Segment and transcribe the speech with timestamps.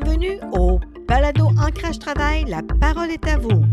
[0.00, 3.64] Bienvenue au Balado Ancrage Travail, la parole est à vous.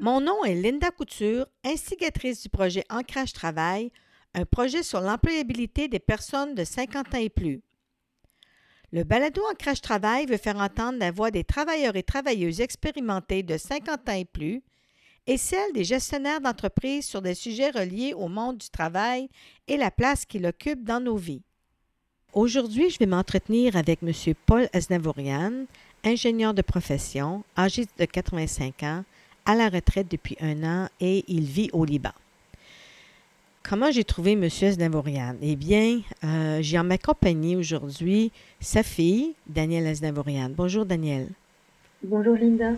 [0.00, 3.92] Mon nom est Linda Couture, instigatrice du projet Ancrage Travail,
[4.32, 7.60] un projet sur l'employabilité des personnes de 50 ans et plus.
[8.92, 13.58] Le balado Ancrage Travail veut faire entendre la voix des travailleurs et travailleuses expérimentés de
[13.58, 14.62] 50 ans et plus
[15.26, 19.28] et celle des gestionnaires d'entreprises sur des sujets reliés au monde du travail
[19.68, 21.42] et la place qu'il occupe dans nos vies.
[22.32, 24.12] Aujourd'hui, je vais m'entretenir avec M.
[24.46, 25.64] Paul Aznavourian,
[26.04, 29.04] ingénieur de profession, âgé de 85 ans,
[29.46, 32.12] à la retraite depuis un an et il vit au Liban.
[33.64, 34.44] Comment j'ai trouvé M.
[34.44, 35.34] Aznavourian?
[35.42, 40.50] Eh bien, euh, j'ai en ma compagnie aujourd'hui sa fille, Danielle Aznavourian.
[40.56, 41.30] Bonjour, Danielle.
[42.04, 42.74] Bonjour, Linda.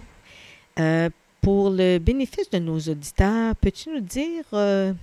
[0.79, 1.11] Euh,
[1.43, 4.95] pour le bénéfice de nos auditeurs, peux-tu nous dire euh,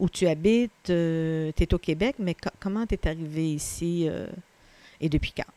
[0.00, 0.72] où tu habites?
[0.84, 4.08] tu es au Québec, mais comment tu es arrivé ici
[5.00, 5.52] et depuis quand?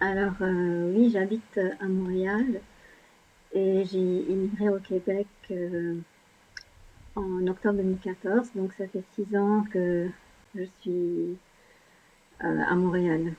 [0.00, 2.60] Alors, oui, j'habite à Montréal
[3.54, 5.26] et j'ai immigré au Québec
[7.18, 10.08] en octobre 2014, donc ça fait six ans que
[10.54, 11.36] je suis
[12.44, 13.34] euh, à Montréal.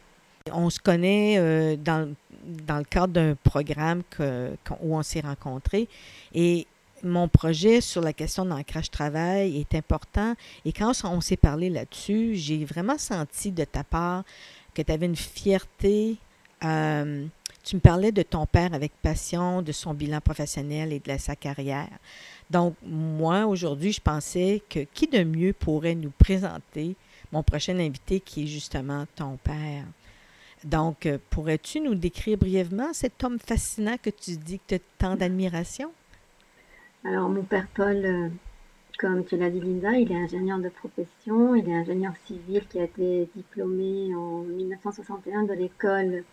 [0.52, 4.52] On se connaît euh, dans, dans, le cadre d'un programme que,
[4.82, 5.88] où on s'est rencontrés
[6.34, 6.66] et
[7.04, 12.36] mon projet sur la question d'ancrage travail est important et quand on s'est parlé là-dessus,
[12.36, 14.24] j'ai vraiment senti de ta part
[14.74, 16.18] que tu avais une fierté.
[16.64, 17.26] Euh,
[17.64, 21.36] tu me parlais de ton père avec passion, de son bilan professionnel et de sa
[21.36, 21.90] carrière.
[22.50, 26.96] Donc, moi, aujourd'hui, je pensais que qui de mieux pourrait nous présenter
[27.32, 29.86] mon prochain invité qui est justement ton père?
[30.64, 34.80] Donc, euh, pourrais-tu nous décrire brièvement cet homme fascinant que tu dis que tu as
[34.98, 35.92] tant d'admiration?
[37.06, 38.28] Alors, mon père Paul, euh,
[38.98, 42.78] comme tu l'as dit Linda, il est ingénieur de profession, il est ingénieur civil qui
[42.78, 46.26] a été diplômé en 1961 de l'école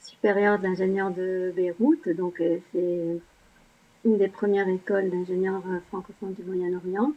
[0.00, 2.08] supérieure d'ingénieurs de Beyrouth.
[2.08, 3.20] Donc, euh, c'est
[4.04, 7.12] une des premières écoles d'ingénieurs euh, francophones du Moyen-Orient.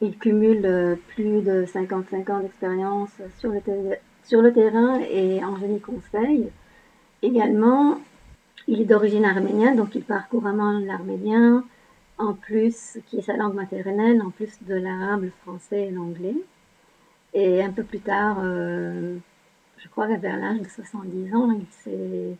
[0.00, 3.60] Il cumule plus de 55 ans d'expérience sur le,
[4.24, 6.48] sur le terrain et en génie conseil.
[7.22, 8.00] Également,
[8.66, 11.64] il est d'origine arménienne, donc il parle couramment l'arménien,
[12.22, 16.36] en plus, qui est sa langue maternelle, en plus de l'arabe, le français et l'anglais.
[17.34, 19.16] Et un peu plus tard, euh,
[19.78, 22.36] je crois qu'à vers l'âge de 70 ans, il s'est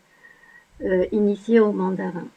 [1.11, 2.27] initié au mandarin.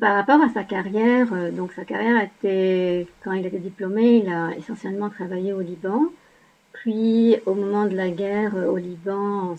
[0.00, 4.32] Par rapport à sa carrière, euh, donc sa carrière était, quand il était diplômé, il
[4.32, 6.04] a essentiellement travaillé au Liban.
[6.72, 9.54] Puis, au moment de la guerre euh, au Liban,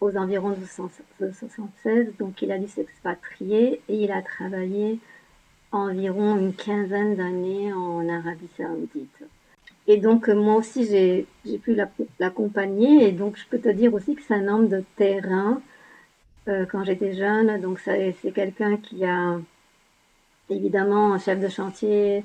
[0.00, 4.98] aux environs de 1976, donc il a dû s'expatrier et il a travaillé
[5.72, 9.24] environ une quinzaine d'années en Arabie Saoudite.
[9.88, 11.76] Et donc, euh, moi aussi, j'ai pu
[12.20, 15.60] l'accompagner et donc je peux te dire aussi que c'est un homme de terrain
[16.48, 17.60] euh, quand j'étais jeune.
[17.60, 19.40] Donc c'est quelqu'un qui a
[20.50, 22.24] évidemment un chef de chantier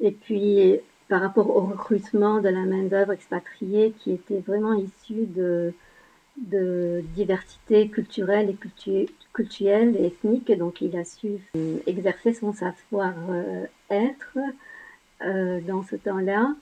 [0.00, 0.78] et puis
[1.08, 5.72] par rapport au recrutement de la main-d'œuvre expatriée qui était vraiment issue de,
[6.46, 10.56] de diversité culturelle et culturelle et ethnique.
[10.56, 14.38] Donc il a su euh, exercer son savoir-être
[15.22, 16.54] euh, dans ce temps-là.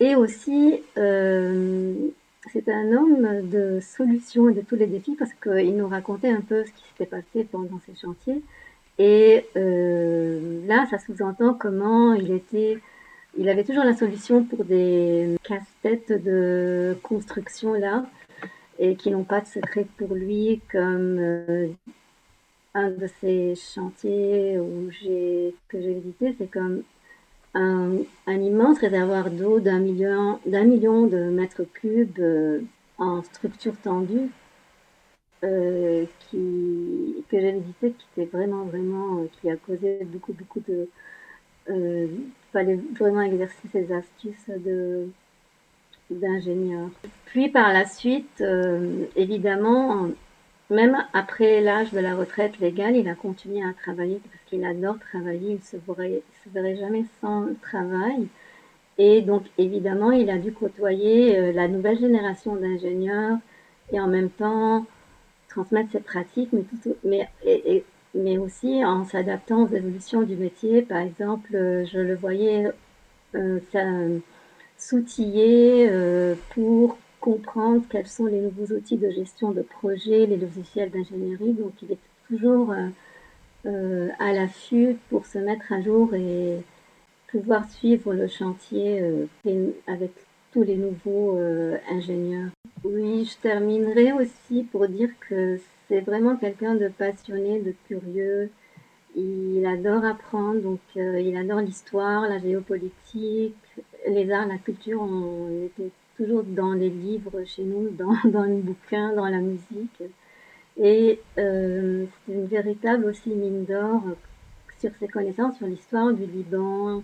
[0.00, 5.88] Et aussi, c'est un homme de solutions et de tous les défis parce qu'il nous
[5.88, 8.42] racontait un peu ce qui s'était passé pendant ces chantiers.
[8.98, 12.78] Et euh, là, ça sous-entend comment il était,
[13.36, 18.04] il avait toujours la solution pour des casse-têtes de construction là
[18.78, 21.68] et qui n'ont pas de secret pour lui, comme euh,
[22.74, 24.88] un de ces chantiers où
[25.68, 26.82] que j'ai visité, c'est comme
[27.54, 32.60] un, immense réservoir d'eau d'un million, million de mètres cubes euh,
[32.98, 34.30] en structure tendue
[35.42, 40.88] euh, qui, que j'ai visité, qui était vraiment, vraiment, qui a causé beaucoup, beaucoup de.
[41.70, 45.08] Il fallait vraiment exercer ses astuces de
[46.10, 46.88] d'ingénieur.
[47.26, 48.42] Puis par la suite,
[49.16, 50.08] évidemment,
[50.70, 54.98] même après l'âge de la retraite légale, il a continué à travailler parce qu'il adore
[54.98, 58.28] travailler, il ne se verrait, jamais sans travail.
[58.98, 63.38] Et donc, évidemment, il a dû côtoyer euh, la nouvelle génération d'ingénieurs
[63.92, 64.84] et en même temps
[65.48, 67.28] transmettre ses pratiques, mais, tout, mais,
[68.14, 70.82] mais aussi en s'adaptant aux évolutions du métier.
[70.82, 72.66] Par exemple, euh, je le voyais
[73.34, 73.60] euh,
[74.78, 80.90] s'outiller euh, pour comprendre quels sont les nouveaux outils de gestion de projet, les logiciels
[80.90, 81.52] d'ingénierie.
[81.52, 81.98] Donc, il est
[82.28, 82.88] toujours euh,
[83.66, 86.58] euh, à l'affût pour se mettre à jour et
[87.30, 89.04] pouvoir suivre le chantier
[89.86, 90.12] avec
[90.50, 91.38] tous les nouveaux
[91.90, 92.48] ingénieurs.
[92.84, 95.58] Oui, je terminerai aussi pour dire que
[95.88, 98.50] c'est vraiment quelqu'un de passionné, de curieux.
[99.16, 103.56] Il adore apprendre, donc euh, il adore l'histoire, la géopolitique,
[104.08, 105.00] les arts, la culture.
[105.00, 107.90] On était toujours dans les livres chez nous,
[108.24, 110.02] dans, les bouquins, dans la musique.
[110.80, 114.02] Et euh, c'est une véritable aussi mine d'or
[114.78, 117.02] sur ses connaissances sur l'histoire du Liban,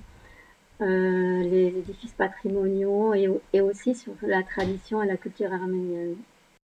[0.80, 3.14] euh, les édifices patrimoniaux
[3.52, 6.14] et, aussi sur la tradition et la culture arménienne.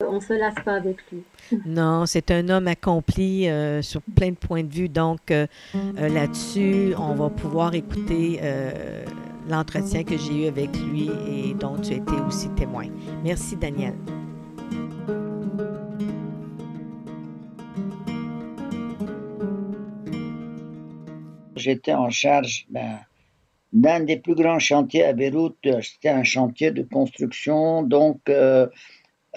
[0.07, 1.23] On ne se lasse pas avec lui.
[1.65, 4.87] Non, c'est un homme accompli euh, sur plein de points de vue.
[4.87, 5.33] Donc
[5.97, 8.39] là-dessus, on va pouvoir écouter
[9.49, 12.85] l'entretien que j'ai eu avec lui et dont tu été aussi témoin.
[13.23, 13.95] Merci, Daniel.
[21.55, 22.99] J'étais en charge ben,
[23.73, 25.57] d'un des plus grands chantiers à Beyrouth.
[25.81, 28.67] C'était un chantier de construction, donc euh,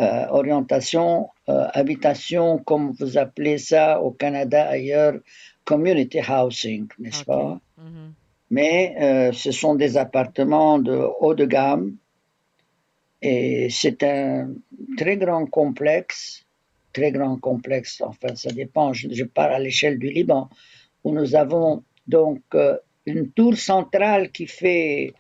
[0.01, 5.15] euh, orientation, euh, habitation, comme vous appelez ça au Canada, ailleurs,
[5.65, 7.59] community housing, n'est-ce pas?
[7.79, 8.22] Mm-hmm.
[8.55, 11.97] Mais ce sont des appartements de haut de gamme
[13.23, 14.53] et c'est un
[14.99, 16.45] très grand complexe,
[16.93, 20.51] très grand complexe, enfin ça dépend, je, je pars à l'échelle du Liban,
[21.03, 22.43] où nous avons donc
[23.07, 25.15] une tour centrale qui fait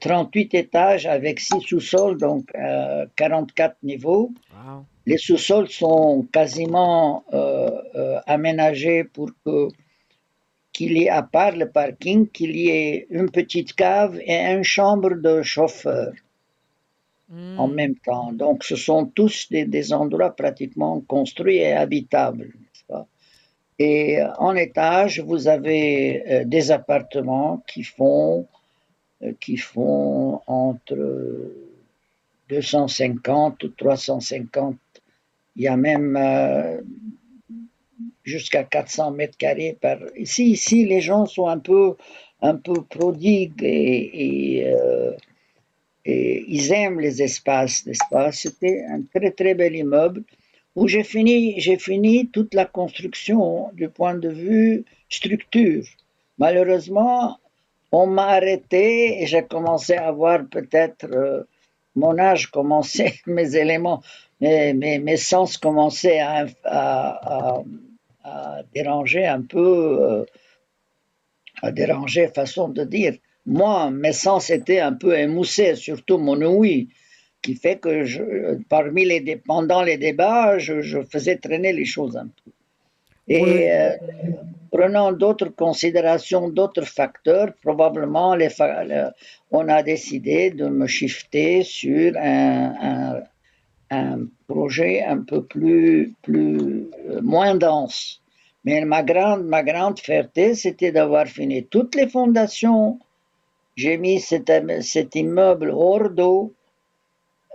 [0.00, 2.50] 38 euh, étages avec 6 sous-sols, donc
[3.16, 4.32] 44 euh, niveaux.
[5.06, 9.68] Les sous-sols sont quasiment euh, aménagés pour que
[10.78, 14.62] qu'il y ait, à part le parking, qu'il y ait une petite cave et une
[14.62, 16.12] chambre de chauffeur
[17.32, 17.74] en hmm.
[17.74, 18.32] même temps.
[18.32, 22.52] Donc, ce sont tous des, des endroits pratiquement construits et habitables.
[23.80, 28.46] Et euh, en étage, vous avez euh, des appartements qui font,
[29.22, 30.96] euh, qui font entre
[32.48, 34.76] 250 ou 350.
[35.56, 36.16] Il y a même
[38.28, 39.98] jusqu'à 400 mètres carrés par.
[40.16, 41.96] Ici, ici, les gens sont un peu,
[42.40, 44.74] un peu prodigues et, et,
[46.04, 48.32] et ils aiment les espaces, n'est-ce pas?
[48.32, 50.22] C'était un très très bel immeuble
[50.78, 55.84] où j'ai fini, j'ai fini toute la construction du point de vue structure.
[56.38, 57.38] Malheureusement,
[57.90, 61.42] on m'a arrêté et j'ai commencé à voir peut-être euh,
[61.96, 64.02] mon âge commençait, mes éléments,
[64.40, 66.46] mes, mes, sens commençaient à,
[68.74, 70.24] déranger un peu, euh,
[71.62, 73.14] à déranger façon de dire.
[73.46, 76.88] Moi, mes sens étaient un peu émoussés, surtout mon ouïe
[77.42, 82.26] qui fait que je, parmi les, pendant les débats, je, faisais traîner les choses un
[82.26, 82.50] peu.
[83.28, 83.90] Et euh,
[84.72, 88.48] prenant d'autres considérations, d'autres facteurs, probablement les,
[89.50, 93.22] on a décidé de me shifter sur un, un,
[94.46, 98.22] projet un peu plus, plus euh, moins dense.
[98.64, 102.98] Mais ma grande, ma grande fierté, c'était d'avoir fini toutes les fondations.
[103.76, 104.50] J'ai mis cet,
[105.14, 106.52] immeuble hors d'eau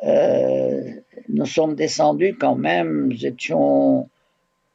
[0.03, 0.81] euh,
[1.29, 4.09] nous sommes descendus quand même, nous étions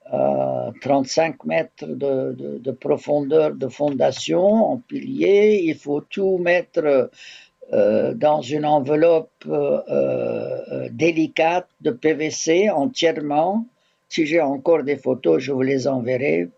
[0.06, 5.60] à 35 mètres de, profondeur de fondation en pilier.
[5.64, 7.10] Il faut tout mettre
[7.72, 13.66] euh, dans une enveloppe euh, délicate de PVC entièrement.
[14.08, 16.48] Si j'ai encore des photos, je vous les enverrai.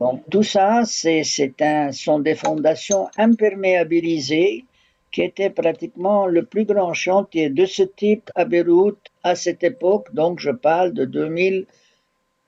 [0.00, 1.22] Donc tout ça, c'est,
[1.60, 4.64] un, sont des fondations imperméabilisées
[5.12, 10.12] qui était pratiquement le plus grand chantier de ce type à Beyrouth à cette époque.
[10.12, 11.64] Donc, je parle de 2000,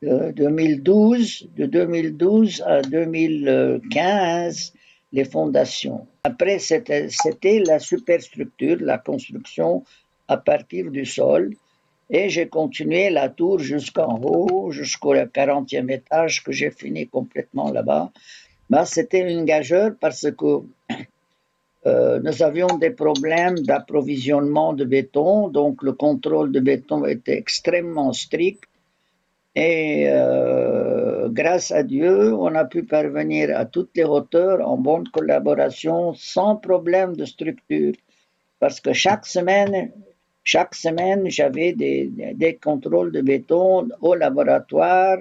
[0.02, 4.74] 2012, euh, de 2012 à 2015,
[5.12, 6.06] les fondations.
[6.24, 7.08] Après, c'était
[7.66, 9.84] la superstructure, la construction
[10.28, 11.54] à partir du sol.
[12.10, 18.10] Et j'ai continué la tour jusqu'en haut, jusqu'au 40e étage que j'ai fini complètement là-bas.
[18.70, 20.62] Ben, c'était une gageure parce que
[21.86, 28.12] euh, nous avions des problèmes d'approvisionnement de béton, donc le contrôle de béton était extrêmement
[28.12, 28.64] strict.
[29.60, 35.08] Et euh, grâce à Dieu, on a pu parvenir à toutes les hauteurs en bonne
[35.08, 37.94] collaboration, sans problème de structure.
[38.60, 39.90] Parce que chaque semaine,
[40.44, 45.18] chaque semaine, j'avais des, contrôles de béton au laboratoire,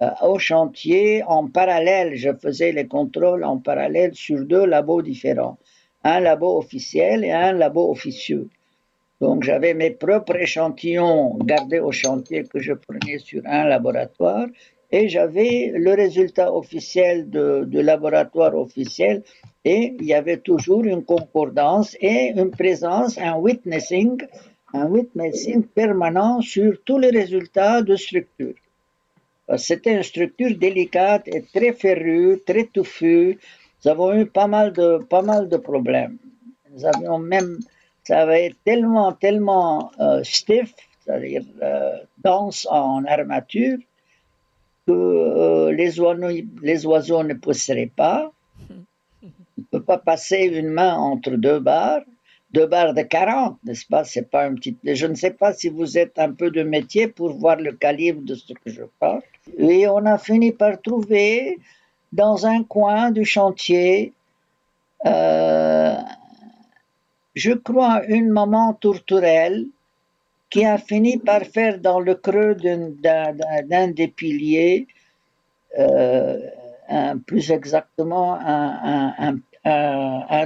[0.00, 2.14] euh, au chantier, en parallèle.
[2.14, 5.58] Je faisais les contrôles en parallèle sur deux labos différents
[6.04, 8.48] un labo officiel et un labo officieux.
[9.20, 14.46] Donc j'avais mes propres échantillons gardés au chantier que je prenais sur un laboratoire
[14.90, 19.22] et j'avais le résultat officiel de, de, laboratoire officiel
[19.64, 24.22] et il y avait toujours une concordance et une présence, un witnessing,
[24.74, 28.54] un witnessing permanent sur tous les résultats de structure.
[29.56, 33.38] C'était une structure délicate et très ferrue, très touffue.
[33.84, 36.18] Nous avons eu pas mal de, pas mal de problèmes.
[36.72, 37.58] Nous avions même,
[38.06, 43.78] ça avait été tellement, tellement euh, stiff, c'est-à-dire euh, dense en armature,
[44.86, 46.28] que euh, les, oiseaux,
[46.62, 48.30] les oiseaux ne pousseraient pas.
[48.70, 48.76] On
[49.58, 52.02] ne peut pas passer une main entre deux barres
[52.52, 54.04] deux barres de 40, n'est-ce pas?
[54.04, 54.74] C'est pas un petit.
[54.84, 58.22] Je ne sais pas si vous êtes un peu de métier pour voir le calibre
[58.22, 59.20] de ce que je parle.
[59.58, 61.58] Et on a fini par trouver
[62.12, 64.12] dans un coin du chantier,
[67.36, 69.66] je crois, une maman tourterelle
[70.48, 74.86] qui a fini par faire dans le creux d'un des piliers,
[75.78, 76.40] euh,
[77.26, 79.38] plus exactement un,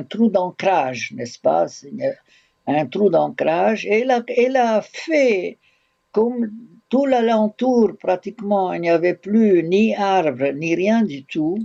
[0.09, 1.66] trou d'ancrage, n'est-ce pas?
[2.66, 3.87] Un trou d'ancrage.
[3.87, 5.59] Et elle elle a fait,
[6.11, 6.50] comme
[6.88, 11.59] tout l'alentour, pratiquement, il n'y avait plus ni arbre, ni rien du tout.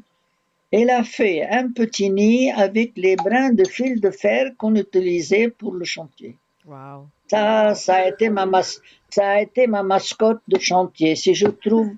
[0.78, 5.48] Elle a fait un petit nid avec les brins de fil de fer qu'on utilisait
[5.48, 6.36] pour le chantier.
[6.66, 7.08] Wow.
[7.32, 8.46] Ça, ça a été ma,
[9.10, 11.16] ça a été ma mascotte de chantier.
[11.16, 11.92] Si je trouve,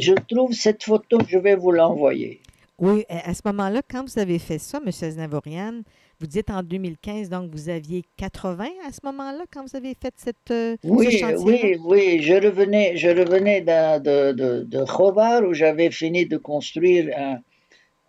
[0.00, 2.40] je trouve cette photo, je vais vous l'envoyer.
[2.80, 4.90] Oui, à ce moment-là, quand vous avez fait ça, M.
[4.90, 5.82] Znavorian,
[6.18, 10.14] vous dites en 2015, donc vous aviez 80 à ce moment-là, quand vous avez fait
[10.16, 15.92] cette, euh, oui, Oui, oui, je revenais, je revenais de, de, de, de où j'avais
[15.92, 17.08] fini de construire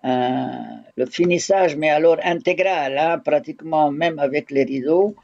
[0.04, 5.16] le finissage, mais alors intégral, hein, pratiquement même avec les rideaux,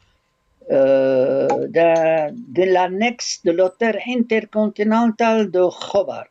[0.71, 6.25] euh, de, l'annexe de l'hôtel intercontinental de Khobar.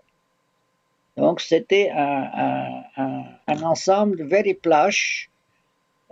[1.19, 5.29] Donc c'était un, un, un, ensemble very plush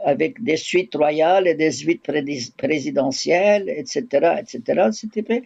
[0.04, 2.02] avec des suites royales et des suites
[2.58, 5.42] présidentielles, etc., etc.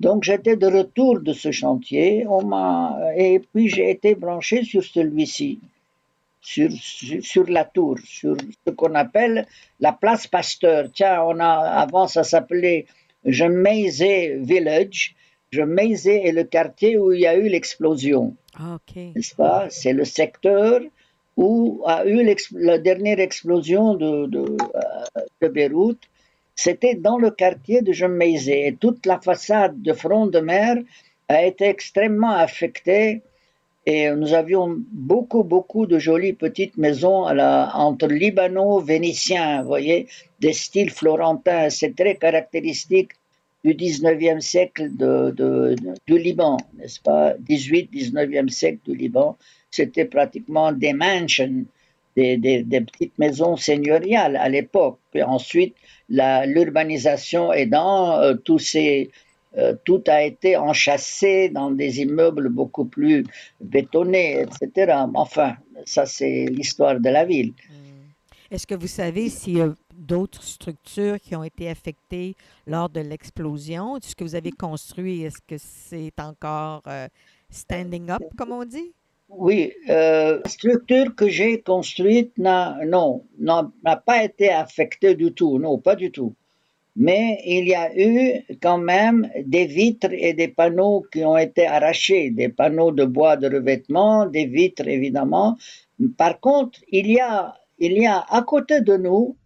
[0.00, 2.26] Donc j'étais de retour de ce chantier,
[3.16, 5.60] et puis j'ai été branché sur celui-ci,
[6.44, 6.70] sur,
[7.22, 8.36] sur, la tour, sur
[8.66, 9.46] ce qu'on appelle
[9.80, 10.88] la place Pasteur.
[10.92, 11.52] Tiens, on a
[11.84, 12.86] avant ça s'appelait
[13.24, 15.16] Jemaisé Village.
[15.50, 18.36] Jemaisé est le quartier où il y a eu l'explosion.
[18.58, 19.68] Ah, N'est-ce pas?
[19.70, 20.80] C'est le secteur
[21.36, 22.22] où a eu
[22.52, 24.56] la dernière explosion de, de,
[25.42, 26.02] euh, Beyrouth.
[26.54, 28.66] C'était dans le quartier de Jemaisé.
[28.66, 30.76] Et toute la façade de front de mer
[31.28, 33.22] a été extrêmement affectée.
[33.86, 40.06] Et nous avions beaucoup, beaucoup de jolies petites maisons entre libano-vénitiens, vous voyez,
[40.40, 41.68] des styles florentins.
[41.68, 43.10] C'est très caractéristique
[43.62, 44.90] du 19e siècle
[46.06, 47.34] du Liban, n'est-ce pas?
[47.34, 49.36] 18-19e siècle du Liban,
[49.70, 51.64] c'était pratiquement des mansions,
[52.16, 54.98] des, petites maisons seigneuriales à l'époque.
[55.26, 55.74] Ensuite,
[56.08, 58.58] l'urbanisation aidant, euh, tout,
[59.56, 63.24] euh, tout a été enchâssé dans des immeubles beaucoup plus
[63.60, 64.94] bétonnés, etc.
[65.14, 67.52] Enfin, ça c'est l'histoire de la ville.
[68.50, 72.34] Est-ce que vous savez s'il y a d'autres structures qui ont été affectées
[72.66, 73.98] lors de l'explosion?
[74.02, 77.08] Ce que vous avez construit, est-ce que c'est encore euh,
[77.50, 78.92] standing up, comme on dit?
[79.28, 85.58] Oui, euh, la structure que j'ai construite n'a, non, n'a pas été affectée du tout,
[85.58, 86.34] non, pas du tout.
[86.96, 91.66] Mais il y a eu quand même des vitres et des panneaux qui ont été
[91.66, 95.56] arrachés, des panneaux de bois de revêtement, des vitres évidemment.
[96.16, 99.36] Par contre, il y a il y a à côté de nous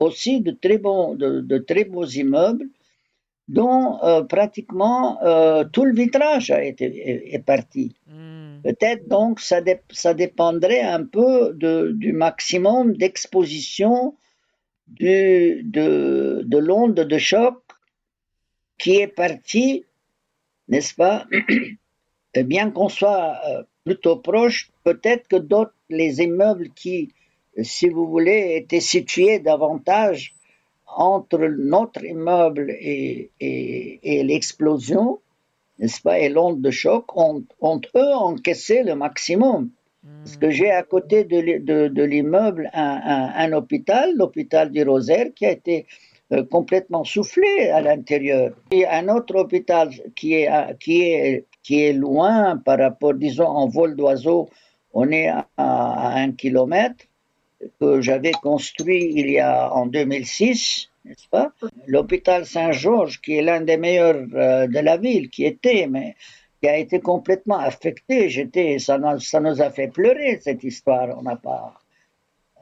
[0.00, 2.66] aussi de très, bons, de, très beaux immeubles
[3.46, 7.94] dont euh, pratiquement euh, tout le vitrage a été, est, parti.
[8.06, 8.60] Hmm.
[8.62, 14.14] Peut-être donc ça, ça dépendrait un peu de, du maximum d'exposition
[14.86, 15.60] de,
[16.42, 17.60] de l'onde de choc
[18.78, 19.84] qui est partie,
[20.68, 21.26] n'est-ce pas?
[22.34, 27.12] Bien qu'on soit euh, plutôt proche, peut-être que d'autres, les immeubles qui
[27.62, 30.34] si vous voulez, était situé davantage
[30.86, 35.20] entre notre immeuble et, et, l'explosion,
[35.78, 39.70] n'est-ce pas, et l'onde de choc, ont, ont, eux encaissé le maximum.
[40.22, 45.86] Parce que j'ai à côté de, l'immeuble un, hôpital, l'hôpital du Rosaire, qui a été
[46.32, 48.52] euh, complètement soufflé à l'intérieur.
[48.70, 54.50] Et un autre hôpital qui est, loin par rapport, disons, en vol d'oiseau,
[54.92, 57.04] on est à, à un kilomètre
[57.80, 61.52] que j'avais construit il y a en 2006, n'est-ce pas?
[61.86, 66.14] L'hôpital Saint-Georges, qui est l'un des meilleurs euh, de la ville, qui était, mais
[66.64, 68.30] qui a été complètement affecté.
[68.30, 71.14] J'étais, ça, nous a fait pleurer cette histoire.
[71.18, 71.74] On n'a pas.
[72.56, 72.60] Euh,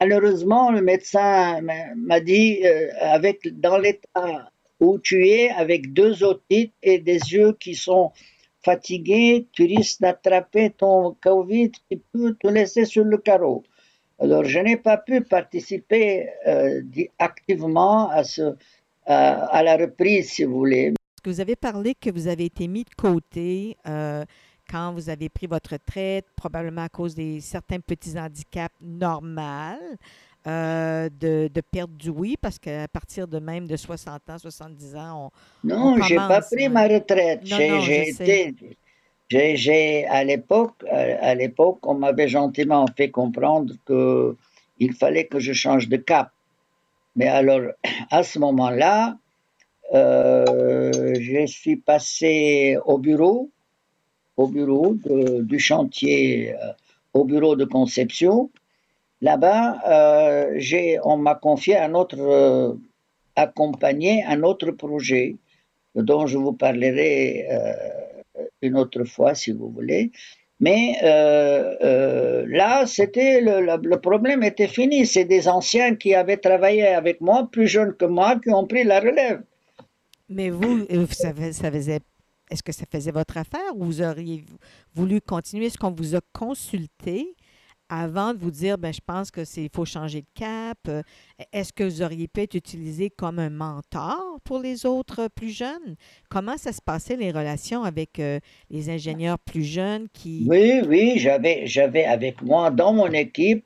[0.00, 4.50] malheureusement, le médecin m'a dit, euh, avec dans l'état
[4.80, 8.10] où tu es, avec deux otites et des yeux qui sont
[8.64, 13.62] fatigué, tu risques d'attraper ton Covid qui peut te laisser sur le carreau.
[14.18, 16.82] Alors, je n'ai pas pu participer euh,
[17.20, 18.56] activement à, ce,
[19.06, 20.97] à, la reprise, si vous voulez.
[21.24, 24.24] Vous avez parlé que vous avez été mis de côté euh,
[24.70, 29.78] quand vous avez pris votre retraite, probablement à cause des certains petits handicaps normaux.
[30.46, 34.96] Euh, de, de, perdre du oui, parce qu'à partir de même de 60 ans, 70
[34.96, 35.30] ans,
[35.64, 35.68] on.
[35.68, 37.40] Non, je n'ai pas pris ma retraite.
[37.44, 38.54] J'ai été.
[39.28, 44.36] J'ai, à l'époque, à l'époque, on m'avait gentiment fait comprendre que
[44.78, 46.30] il fallait que je change de cap.
[47.16, 47.72] Mais alors,
[48.10, 49.16] à ce moment-là,
[49.94, 53.50] euh, je suis passé au bureau,
[54.36, 54.94] au bureau
[55.40, 56.72] du chantier, euh,
[57.14, 58.50] au bureau de conception,
[59.20, 62.78] Là-bas, euh, on m'a confié un autre,
[63.34, 65.34] accompagné un autre projet
[65.96, 67.44] dont je vous parlerai
[68.62, 70.12] une autre fois si vous voulez.
[70.60, 75.04] Mais là, c'était le, problème était fini.
[75.04, 78.84] C'est des anciens qui avaient travaillé avec moi, plus jeunes que moi, qui ont pris
[78.84, 79.42] la relève.
[80.28, 82.00] Mais vous, faisait
[82.50, 84.44] est-ce que ça faisait votre affaire ou vous auriez
[84.94, 85.66] voulu continuer?
[85.66, 87.34] Est-ce qu'on vous a consulté
[87.90, 91.02] avant de vous dire, ben, je pense que c'est faut changer de cap, euh,
[91.52, 95.96] est-ce que vous auriez pu être utilisé comme un mentor pour les autres plus jeunes?
[96.28, 100.44] Comment ça se passait les relations avec euh, les ingénieurs plus jeunes qui...
[100.46, 103.64] Oui, oui, j'avais, j'avais avec moi dans mon équipe,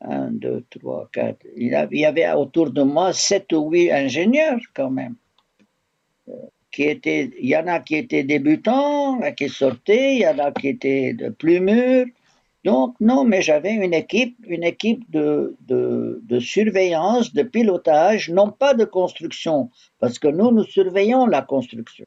[0.00, 4.90] un, deux, trois, quatre, il y avait autour de moi sept ou huit ingénieurs quand
[4.90, 5.14] même.
[6.70, 10.68] Qui il y en a qui étaient débutants, qui sortaient, il y en a qui
[10.68, 12.06] étaient de plus mûrs.
[12.64, 18.74] Donc, non, mais j'avais une équipe, une équipe de, de, surveillance, de pilotage, non pas
[18.74, 22.04] de construction, parce que nous, nous surveillons la construction.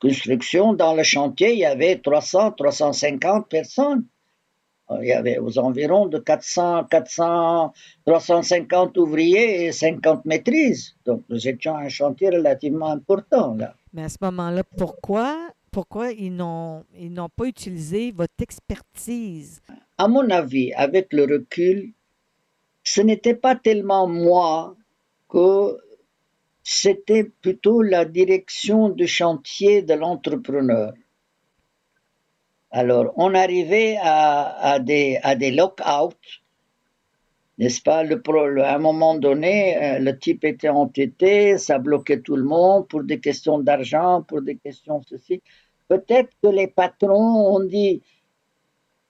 [0.00, 4.06] Construction, dans le chantier, il y avait 300, 350 personnes.
[4.90, 7.72] Il y avait aux environs de 400, 400,
[8.04, 10.94] 350 ouvriers et 50 maîtrises.
[11.06, 13.74] Donc, nous étions un chantier relativement important, là.
[13.94, 19.60] Mais à ce moment-là, pourquoi pourquoi ils n'ont, ils n'ont pas utilisé votre expertise?
[19.98, 21.92] À mon avis, avec le recul,
[22.84, 24.76] ce n'était pas tellement moi
[25.28, 25.76] que
[26.62, 30.92] c'était plutôt la direction du chantier de l'entrepreneur.
[32.76, 36.18] Alors, on arrivait à, des, à des lockouts,
[37.56, 37.98] n'est-ce pas?
[37.98, 43.04] À un moment donné, euh, le type était entêté, ça bloquait tout le monde pour
[43.04, 45.40] des questions d'argent, pour des questions ceci.
[45.86, 48.02] Peut-être que les patrons ont dit,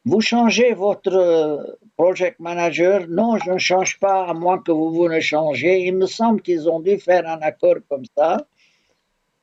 [0.05, 3.07] vous changez votre project manager.
[3.09, 5.87] Non, je ne change pas à moins que vous vous ne changez.
[5.87, 8.47] Il me semble qu'ils ont dû faire un accord comme ça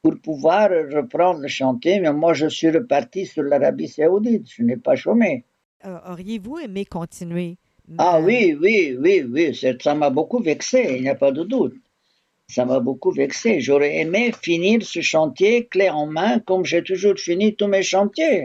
[0.01, 1.99] pour pouvoir reprendre le chantier.
[1.99, 4.47] Mais moi, je suis reparti sur l'Arabie saoudite.
[4.49, 5.45] Je n'ai pas chômé.
[5.85, 7.57] Euh, auriez-vous aimé continuer?
[7.97, 9.75] Ah oui, oui, oui, oui.
[9.81, 11.75] Ça m'a beaucoup vexé, il n'y a pas de doute
[12.51, 13.61] ça m'a beaucoup vexé.
[13.61, 18.43] J'aurais aimé finir ce chantier clé en main comme j'ai toujours fini tous mes chantiers.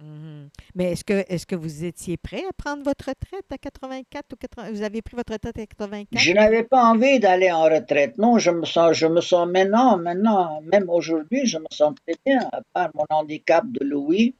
[0.00, 0.48] Mhm.
[0.74, 4.36] Mais est-ce que, est que vous étiez prêt à prendre votre retraite à 84 ou
[4.36, 4.72] 80?
[4.72, 6.20] Vous avez pris votre retraite à 84?
[6.20, 8.18] Je n'avais pas envie d'aller en retraite.
[8.18, 12.16] Non, je me sens, je me sens maintenant, maintenant, même aujourd'hui, je me sens très
[12.26, 14.34] bien, à part mon handicap de Louis,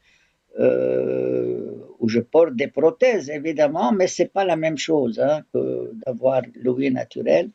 [0.59, 5.93] euh, où je porte des prothèses, évidemment, mais c'est pas la même chose hein, que
[6.05, 7.51] d'avoir Louis naturel.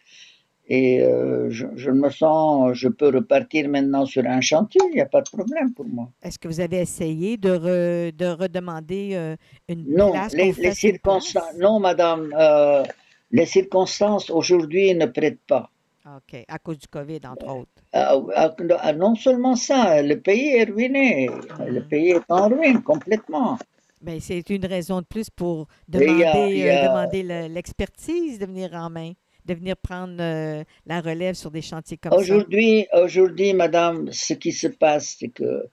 [0.72, 5.08] Et euh, je, me sens, je peux repartir maintenant sur un chantier, il n'y a
[5.08, 6.10] pas de problème pour moi.
[6.22, 9.36] Est-ce que vous avez essayé de, de redemander euh,
[9.68, 12.84] une non, place les, les circonstances, Non, madame, euh,
[13.32, 15.72] les circonstances aujourd'hui ne prêtent pas.
[16.06, 17.72] OK, à cause du COVID, entre autres.
[17.92, 21.30] Ah, ah, ah, non seulement ça, le pays est ruiné.
[21.66, 21.88] Le mm.
[21.88, 23.58] pays est en ruine complètement.
[24.04, 29.14] Mais c'est une raison de plus pour demander, demander l'expertise de venir en main
[29.50, 33.04] de venir prendre euh, la relève sur des chantiers comme aujourd'hui, ça?
[33.04, 35.66] Aujourd'hui, madame, ce qui se passe, c'est que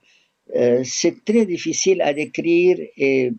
[0.55, 3.33] euh, c'est très difficile à décrire et,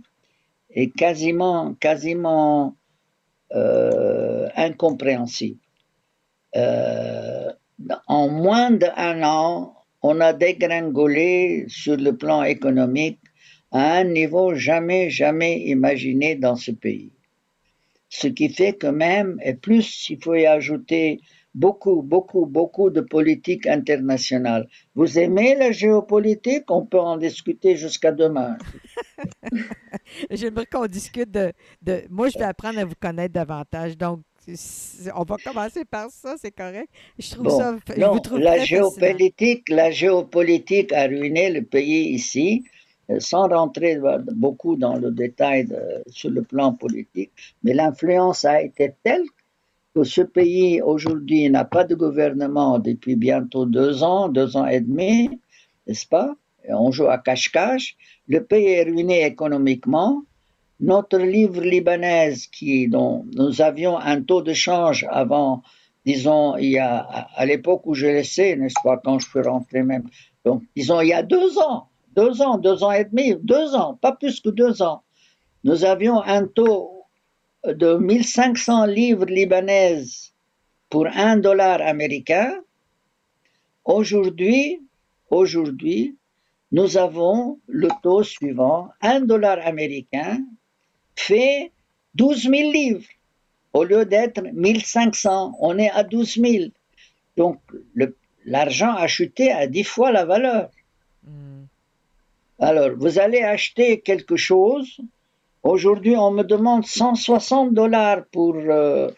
[0.97, 2.77] quasiment, quasiment
[3.53, 5.59] euh, incompréhensible.
[8.07, 13.19] en moins d'un an, on a dégringolé sur le plan économique
[13.73, 17.11] à un niveau jamais, jamais imaginé dans ce pays.
[18.11, 21.21] Ce qui fait que même, et plus il faut y ajouter
[21.55, 24.69] beaucoup, beaucoup, beaucoup de politique internationale.
[24.95, 26.71] Vous aimez la géopolitique?
[26.71, 28.59] On peut en discuter jusqu'à demain.
[30.31, 33.97] J'aimerais qu'on discute de, de, Moi, je vais apprendre à vous connaître davantage.
[33.97, 34.21] Donc,
[35.15, 36.89] on va commencer par ça, c'est correct?
[37.19, 38.65] Je trouve Bon, ça, je non, vous trouve la fascinant.
[38.65, 42.65] géopolitique, la géopolitique a ruiné le pays ici,
[43.19, 43.99] sans rentrer
[44.33, 45.67] beaucoup dans le détail
[46.09, 49.25] sur le plan politique, mais l'influence a été telle
[49.95, 54.81] que ce pays aujourd'hui n'a pas de gouvernement depuis bientôt deux ans, deux ans et
[54.81, 55.41] demi,
[55.87, 56.35] n'est-ce pas?
[56.69, 57.97] On joue à cache-cache.
[58.27, 60.23] Le pays est ruiné économiquement.
[60.81, 65.63] Notre livre libanaise, qui, dont nous avions un taux de change avant,
[66.05, 69.83] disons, il y a, à l'époque où je laissais, n'est-ce pas, quand je suis rentré
[69.83, 70.05] même,
[70.45, 73.95] donc, disons, il y a deux ans, deux ans, deux ans et demi, deux ans,
[73.95, 75.03] pas plus que deux ans,
[75.65, 77.05] nous avions un taux
[77.65, 80.33] de 1500 livres libanaises
[80.91, 82.53] pour un dollar américain.
[83.85, 84.81] Aujourd'hui,
[85.31, 86.17] aujourd'hui,
[86.71, 90.41] nous avons le taux suivant, un dollar américain
[91.17, 91.73] fait
[92.15, 93.09] 12 000 livres
[93.73, 95.57] au lieu d'être 1500.
[95.61, 96.65] On est à 12 000.
[97.37, 97.61] Donc,
[98.45, 100.71] l'argent a chuté à 10 fois la valeur.
[102.61, 105.01] Alors, vous allez acheter quelque chose.
[105.63, 109.11] Aujourd'hui, on me demande 160 dollars pour euh,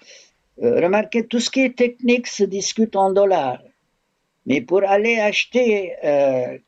[0.63, 3.63] euh, remarquer tout ce qui est technique se discute en dollars.
[4.45, 6.59] Mais pour aller acheter euh,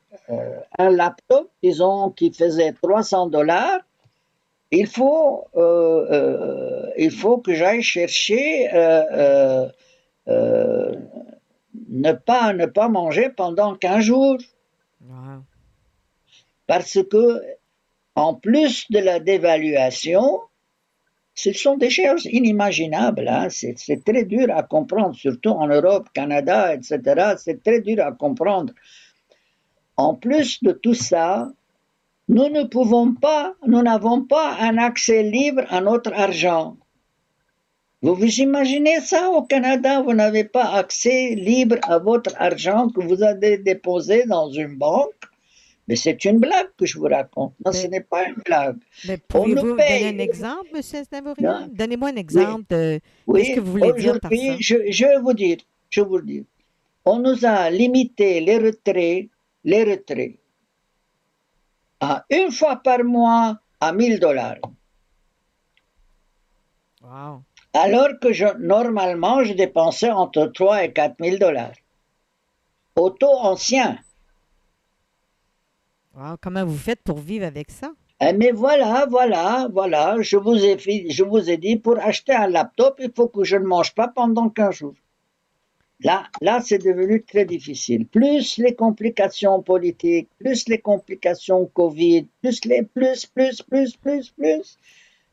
[0.79, 3.81] un laptop, disons, qui faisait 300 dollars,
[4.71, 5.49] il faut,
[7.45, 8.71] que j'aille chercher
[11.89, 14.39] ne pas ne pas manger pendant 15 jours.
[16.73, 17.43] Parce que
[18.15, 20.41] en plus de la dévaluation,
[21.35, 23.29] ce sont des choses inimaginables.
[23.29, 23.49] hein.
[23.51, 27.35] C'est très dur à comprendre, surtout en Europe, Canada, etc.
[27.37, 28.73] C'est très dur à comprendre.
[29.99, 31.53] En plus de tout ça,
[32.29, 36.79] nous ne pouvons pas, nous n'avons pas un accès libre à notre argent.
[38.01, 43.03] Vous vous imaginez ça au Canada, vous n'avez pas accès libre à votre argent que
[43.05, 45.32] vous avez déposé dans une banque?
[45.89, 47.55] Mais c'est une blague que je vous raconte.
[47.65, 48.79] Non, ce Mais- n'est pas une blague.
[49.07, 49.55] Mais paye.
[49.55, 50.83] donner un exemple, M.
[50.83, 51.69] Snavorian?
[51.73, 54.57] Donnez-moi un exemple de Oui, Qu'est-ce que vous voulez dire par aujourd'hui, ça?
[54.61, 55.57] je, je vais vous dire,
[55.91, 56.45] je vais vous dire.
[57.05, 59.29] On nous a limité les retraits,
[59.65, 60.39] les retraits
[62.01, 64.59] à une fois par mois à 1000 dollars.
[67.03, 67.43] Wow.
[67.75, 71.73] Alors que je, normalement, je dépensais entre 3 et 4 000 dollars.
[72.97, 73.99] Au taux ancien.
[76.15, 76.37] Wow.
[76.41, 77.93] Comment vous faites pour vivre avec ça?
[78.21, 82.47] Eh, Mais voilà, voilà, voilà, je vous, ai, je vous ai dit, pour acheter un
[82.47, 84.95] laptop, il faut que je ne mange pas pendant 15 jours.
[86.05, 88.07] Là, là, c'est devenu très difficile.
[88.07, 94.79] Plus les complications politiques, plus les complications Covid, plus les plus, plus, plus, plus, plus.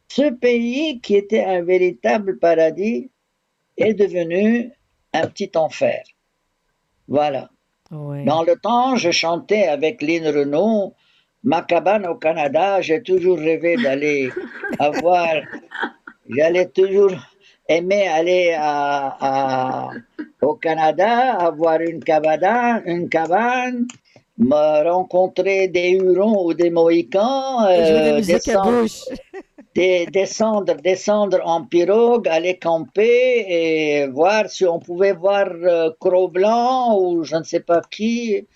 [0.07, 3.09] Ce pays qui était un véritable paradis
[3.77, 4.71] est devenu
[5.13, 6.03] un petit enfer.
[7.07, 7.49] Voilà.
[8.25, 10.93] Dans le temps, je chantais avec Lynn Renault,
[11.43, 12.81] ma cabane au Canada.
[12.81, 14.31] J'ai toujours rêvé d'aller
[14.79, 15.27] avoir,
[16.29, 17.11] j'allais toujours
[17.67, 19.91] aimer aller à, à-
[20.41, 23.87] au Canada, avoir une cabane, une cabane,
[24.37, 29.01] me rencontrer des Hurons ou des Mohicans, Jouer de la euh, musique à bouche.
[29.75, 36.97] des- descendre, descendre en pirogue, aller camper et voir si on pouvait voir euh, Cro-Blanc
[36.99, 38.47] ou je ne sais pas qui.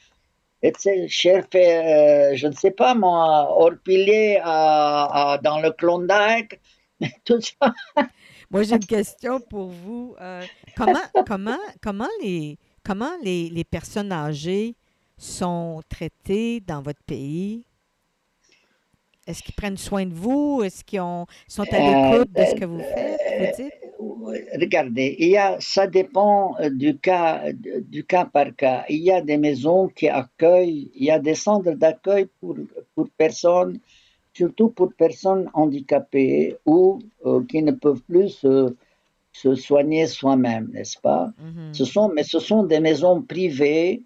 [0.64, 5.72] Et tu sais, cher fait, euh, je ne sais pas moi, Orpilier à, dans le
[5.72, 6.60] Klondike.
[8.50, 10.16] Moi, j'ai une question pour vous.
[10.22, 14.76] Euh, comment, comment, comment, les, comment les, les personnes âgées
[15.18, 17.66] sont traitées dans votre pays?
[19.26, 20.62] Est-ce qu'ils prennent soin de vous?
[20.64, 23.22] Est-ce qu'ils ont- sont à l'écoute de ce que vous faites?
[23.38, 23.74] Vous dites?
[24.60, 28.84] Regardez, il y a, ça dépend euh, du cas, du cas par cas.
[28.90, 32.56] Il y a des maisons qui accueillent, il y a des centres d'accueil pour,
[32.96, 33.80] pour personnes,
[34.34, 38.76] surtout pour personnes handicapées ou euh, qui ne peuvent plus se,
[39.32, 41.32] se soigner soi-même, n'est-ce pas?
[41.38, 41.74] Mhm.
[41.74, 44.02] Ce sont, mais ce sont des maisons privées,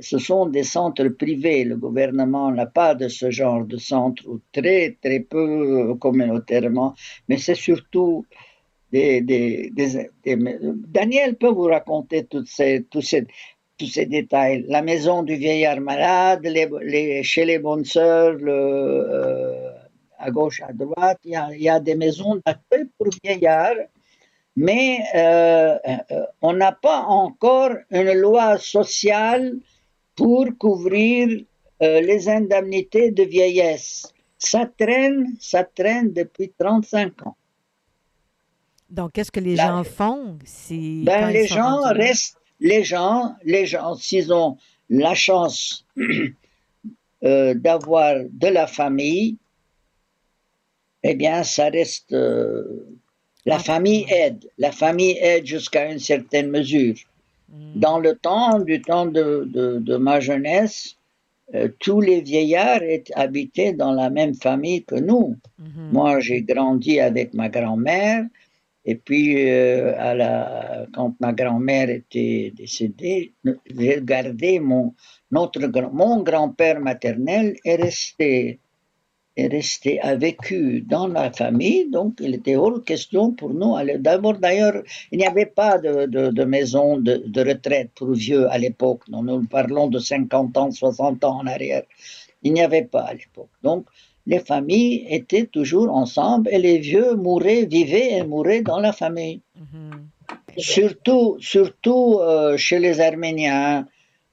[0.00, 1.64] ce sont des centres privés.
[1.64, 6.94] Le gouvernement n'a pas de ce genre de centre, ou très, très peu euh, communautairement,
[7.28, 8.26] mais c'est surtout
[8.92, 9.70] des,
[10.88, 13.26] Daniel peut vous raconter toutes ces, tous, ces,
[13.76, 14.64] tous ces détails.
[14.68, 16.46] La maison du vieillard malade,
[17.22, 19.70] chez les bonnes sœurs, le, euh,
[20.18, 23.76] à gauche, à droite, il y a, il y a des maisons d'accueil pour vieillards,
[24.56, 25.76] mais euh,
[26.10, 29.56] euh, on n'a pas encore une loi sociale
[30.16, 31.44] pour couvrir
[31.82, 34.12] euh, les indemnités de vieillesse.
[34.38, 37.36] Ça traîne, ça traîne depuis 35 ans.
[38.90, 43.94] Donc, qu'est-ce que les gens font si Ben, les gens restent, les gens, les gens,
[43.96, 44.56] s'ils ont
[44.88, 45.84] la chance
[47.24, 49.36] euh, d'avoir de la famille,
[51.02, 52.12] eh bien, ça reste.
[52.12, 52.86] euh,
[53.44, 54.48] la Ah, famille aide.
[54.58, 56.94] La famille aide jusqu'à une certaine mesure.
[57.48, 57.80] Mm.
[57.80, 60.96] Dans le temps, du temps de, de, de ma jeunesse,
[61.54, 65.36] euh, tous les vieillards étaient habités dans la même famille que nous.
[65.58, 65.90] Mhm.
[65.92, 68.24] Moi, j'ai grandi avec ma grand-mère.
[68.84, 74.94] Et puis, euh, à la, quand ma grand-mère était décédée, j'ai gardé mon,
[75.30, 75.60] notre,
[75.92, 78.60] mon grand-père maternel est resté,
[79.36, 81.90] est resté, a vécu dans la famille.
[81.90, 83.76] Donc, il était hors question pour nous.
[83.98, 88.48] D'abord, d'ailleurs, il n'y avait pas de, de, de maison de, de retraite pour vieux
[88.50, 89.02] à l'époque.
[89.08, 91.82] Non, Nous parlons de 50 ans, 60 ans en arrière.
[92.42, 93.50] Il n'y avait pas à l'époque.
[93.62, 93.86] Donc,
[94.26, 99.40] les familles étaient toujours ensemble et les vieux mouraient, vivaient et mouraient dans la famille.
[99.56, 100.08] Mhm.
[100.58, 103.86] Surtout, surtout euh, chez les Arméniens,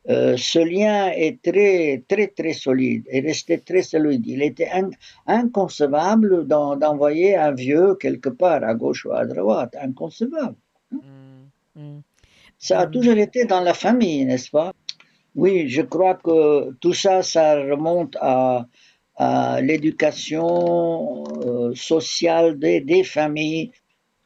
[0.10, 3.04] euh, ce lien est très, très, très solide.
[3.12, 4.26] Il restait très solide.
[4.28, 4.89] Il était in-
[5.28, 9.76] inconcevable d'en- d'envoyer un vieux quelque part, à gauche ou à droite.
[9.80, 10.56] Inconcevable.
[10.92, 11.00] Mm.
[11.76, 12.00] Mm.
[12.58, 12.92] Ça a Mm.
[12.92, 14.72] toujours été dans la famille, n'est-ce pas?
[15.36, 18.68] Oui, je crois que tout ça, ça remonte à,
[19.16, 23.72] à l'éducation euh, sociale des, des familles,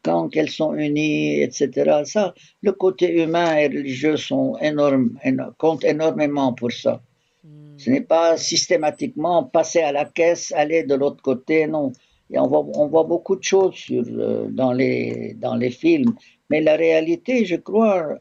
[0.03, 2.01] quand elles sont unies, etc.
[2.05, 7.01] Ça, le côté humain et religieux sont énormes, éno- comptent énormément pour ça.
[7.43, 7.77] Mm.
[7.77, 11.91] Ce n'est pas systématiquement passer à la caisse, aller de l'autre côté, non.
[12.29, 16.13] Et on, voit, on voit beaucoup de choses sur, euh, dans, les, dans les films,
[16.49, 18.17] mais la réalité, je crois,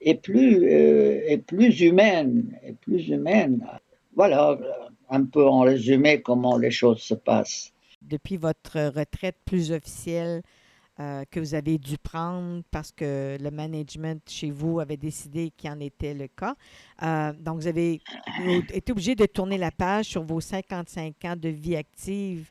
[0.00, 3.66] est plus, euh, est plus humaine, est plus humaine.
[4.16, 4.58] Voilà,
[5.10, 7.72] un peu en résumé comment les choses se passent.
[8.02, 10.42] Depuis votre retraite plus officielle
[10.98, 15.70] euh, que vous avez dû prendre parce que le management chez vous avait décidé qu'il
[15.70, 16.54] en était le cas,
[17.02, 18.02] euh, donc vous avez
[18.72, 22.50] été obligé de tourner la page sur vos 55 ans de vie active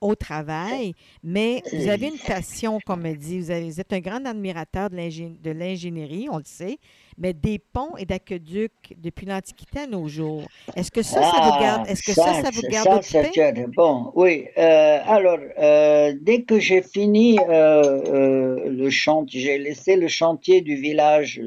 [0.00, 4.00] au travail, mais vous avez une passion, comme me dit, vous, avez- vous êtes un
[4.00, 6.78] grand admirateur de l'ingé- de l'ingénierie, on le sait,
[7.18, 10.42] mais des ponts et d'aqueducs depuis l'Antiquité à nos jours.
[10.74, 13.30] Est-ce que ça, ça vous garde, est-ce que ça, ça vous garde ça, occupé?
[13.34, 14.46] c'est- bon, oui.
[14.56, 20.76] euh, alors, euh, dès que j'ai fini euh, le chantier, j'ai laissé le chantier du
[20.76, 21.42] village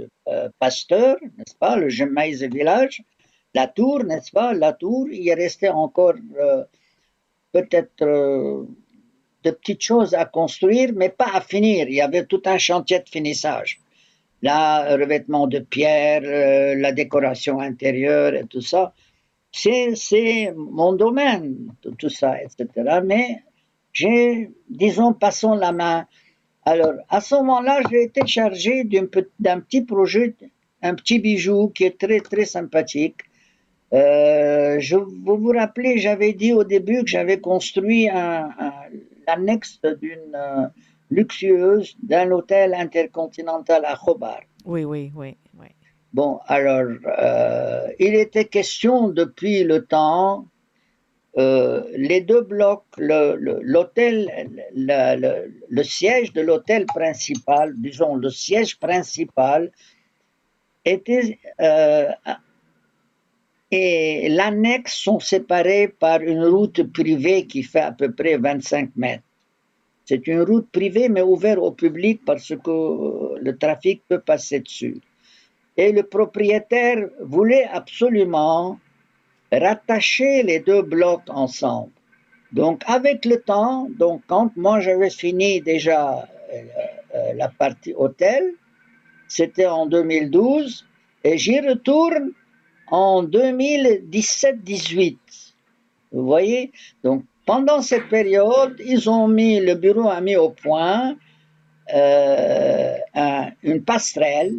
[0.59, 3.01] Pasteur, n'est-ce pas, le Gemaise village,
[3.53, 6.13] la tour, n'est-ce pas, la tour, il est resté encore
[7.53, 8.65] peut-être euh,
[9.43, 11.87] de petites choses à construire, mais pas à finir.
[11.87, 13.79] Il y avait tout un chantier de finissage.
[14.41, 18.93] Là, revêtement de pierre, euh, la décoration intérieure et tout ça.
[19.53, 22.67] C'est, mon domaine, tout, ça, etc.
[23.05, 23.43] Mais
[23.93, 26.07] j'ai, disons, passons la main.
[26.65, 30.35] Alors, à ce moment-là, j'ai été chargé d'un petit projet,
[30.81, 33.21] un petit bijou qui est très, très sympathique.
[33.93, 38.73] Euh, je, vous vous rappelez, j'avais dit au début que j'avais construit un, un-
[39.27, 40.67] l'annexe d'une euh,
[41.11, 44.41] luxueuse d'un hôtel intercontinental à Khobar.
[44.65, 45.67] Oui, oui, oui, oui.
[46.11, 46.85] Bon, alors,
[47.19, 50.47] euh, il était question depuis le temps,
[51.35, 54.29] les deux blocs, le- le- l'hôtel,
[54.75, 59.71] le, le- le siège de l'hôtel principal, disons le siège principal,
[60.85, 62.09] était euh,
[63.75, 69.23] et l'annexe sont séparés par une route privée qui fait à peu près 25 mètres.
[70.05, 75.01] C'est une route privée mais ouverte au public parce que le trafic peut passer dessus.
[75.75, 78.79] Et le propriétaire voulait absolument
[79.51, 81.93] rattacher les deux blocs ensemble.
[82.51, 86.61] Donc avec le temps, donc quand moi j'avais fini déjà euh,
[87.15, 88.53] euh, la partie hôtel,
[89.27, 90.85] c'était en 2012,
[91.23, 92.33] et j'y retourne
[92.87, 95.17] en 2017-18.
[96.11, 96.71] Vous voyez?
[97.03, 101.15] Donc pendant cette période, ils ont mis, le bureau a mis au point
[101.93, 104.53] euh, un- une passerelle,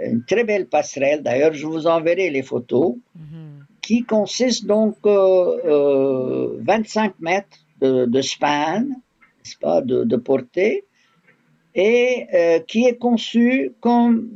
[0.00, 3.64] une très belle passerelle, d'ailleurs je vous enverrai les photos, Mhm.
[3.80, 10.84] qui consiste donc euh, euh, 25 mètres de, de span, n'est-ce pas, de, de portée,
[11.74, 14.28] et euh, qui est conçu comme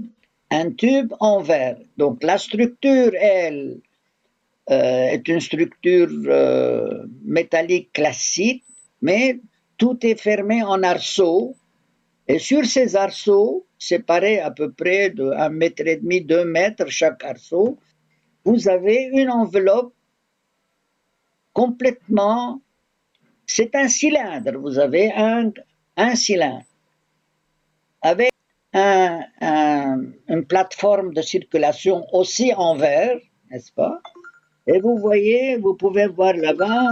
[0.53, 1.79] un tube en verre.
[1.97, 3.81] Donc la structure, elle,
[4.71, 8.65] euh, est une structure euh, métallique classique,
[9.01, 9.41] mais
[9.79, 11.57] tout est fermé en arceaux.
[12.29, 16.87] Et sur ces arceaux, séparés à peu près de 1 mètre et demi, 2 mètres
[16.89, 17.79] chaque arceau,
[18.45, 19.95] vous avez une enveloppe
[21.53, 22.61] complètement.
[23.47, 24.59] C'est un cylindre.
[24.59, 26.65] Vous avez un cylindre.
[28.03, 28.32] avec
[28.75, 33.19] une plateforme de circulation aussi en vert,
[33.51, 33.99] n'est-ce pas?
[34.67, 36.91] Et vous voyez, vous pouvez voir là-bas,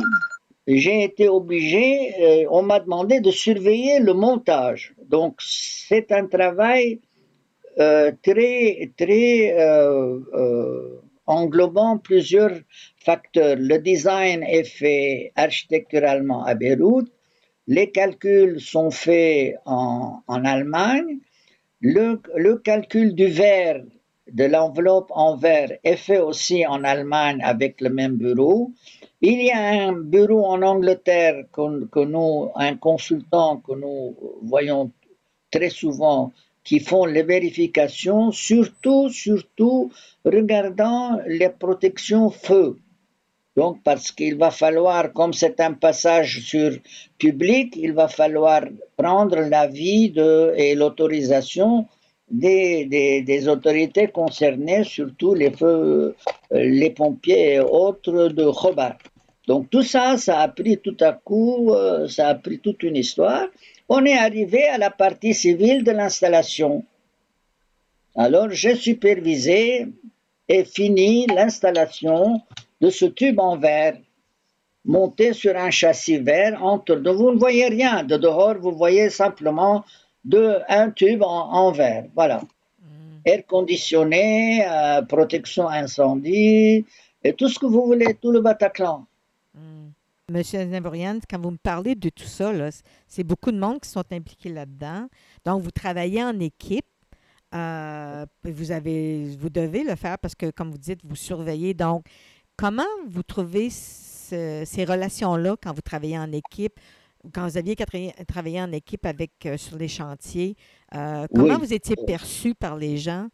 [0.66, 4.94] j'ai été obligé, euh, on m'a demandé de surveiller le montage.
[5.08, 7.00] Donc c'est un travail
[7.78, 12.56] euh, très, très euh, englobant plusieurs
[12.98, 13.56] facteurs.
[13.58, 17.08] Le design est fait architecturalement à Beyrouth,
[17.66, 21.18] les calculs sont faits en, en Allemagne,
[21.80, 23.82] le, calcul du verre,
[24.30, 28.72] de l'enveloppe en verre, est fait aussi en Allemagne avec le même bureau.
[29.20, 34.92] Il y a un bureau en Angleterre que nous, un consultant que nous voyons
[35.50, 39.90] très souvent, qui font les vérifications, surtout, surtout
[40.24, 42.76] regardant les protections feu.
[43.60, 46.70] Donc, parce qu'il va falloir, comme c'est un passage sur
[47.18, 48.62] public, il va falloir
[48.96, 50.14] prendre l'avis
[50.56, 51.86] et l'autorisation
[52.30, 56.16] des, autorités concernées, surtout les feux,
[56.50, 58.96] les pompiers et autres de Khobar.
[59.46, 62.96] Donc tout ça, ça a pris tout à coup, euh, ça a pris toute une
[62.96, 63.46] histoire.
[63.90, 66.82] On est arrivé à la partie civile de l'installation.
[68.16, 69.86] Alors j'ai supervisé
[70.48, 72.40] et fini l'installation
[72.80, 73.96] de ce tube en verre
[74.84, 76.62] monté sur un châssis vert.
[76.62, 79.84] Entre, vous ne voyez rien de dehors, vous voyez simplement
[80.24, 82.06] de, un tube en, en verre.
[82.14, 82.40] Voilà.
[82.82, 83.20] Mm.
[83.24, 86.84] Air conditionné, euh, protection incendie,
[87.22, 89.06] et tout ce que vous voulez, tout le Bataclan.
[89.54, 89.88] Mm.
[90.30, 92.52] Monsieur Navorian, quand vous me parlez de tout ça,
[93.08, 95.08] c'est beaucoup de monde qui sont impliqués là-dedans.
[95.44, 96.86] Donc, vous travaillez en équipe.
[97.52, 101.74] Euh, vous, avez, vous devez le faire parce que, comme vous dites, vous surveillez.
[101.74, 102.04] Donc,
[102.60, 106.74] comment vous trouvez ce, ces relations-là quand vous travaillez en équipe?
[107.34, 107.74] Quand vous aviez
[108.26, 110.56] travaillé en équipe avec, euh, sur les chantiers,
[110.94, 111.60] euh, comment Oui.
[111.60, 113.28] vous étiez perçu par les gens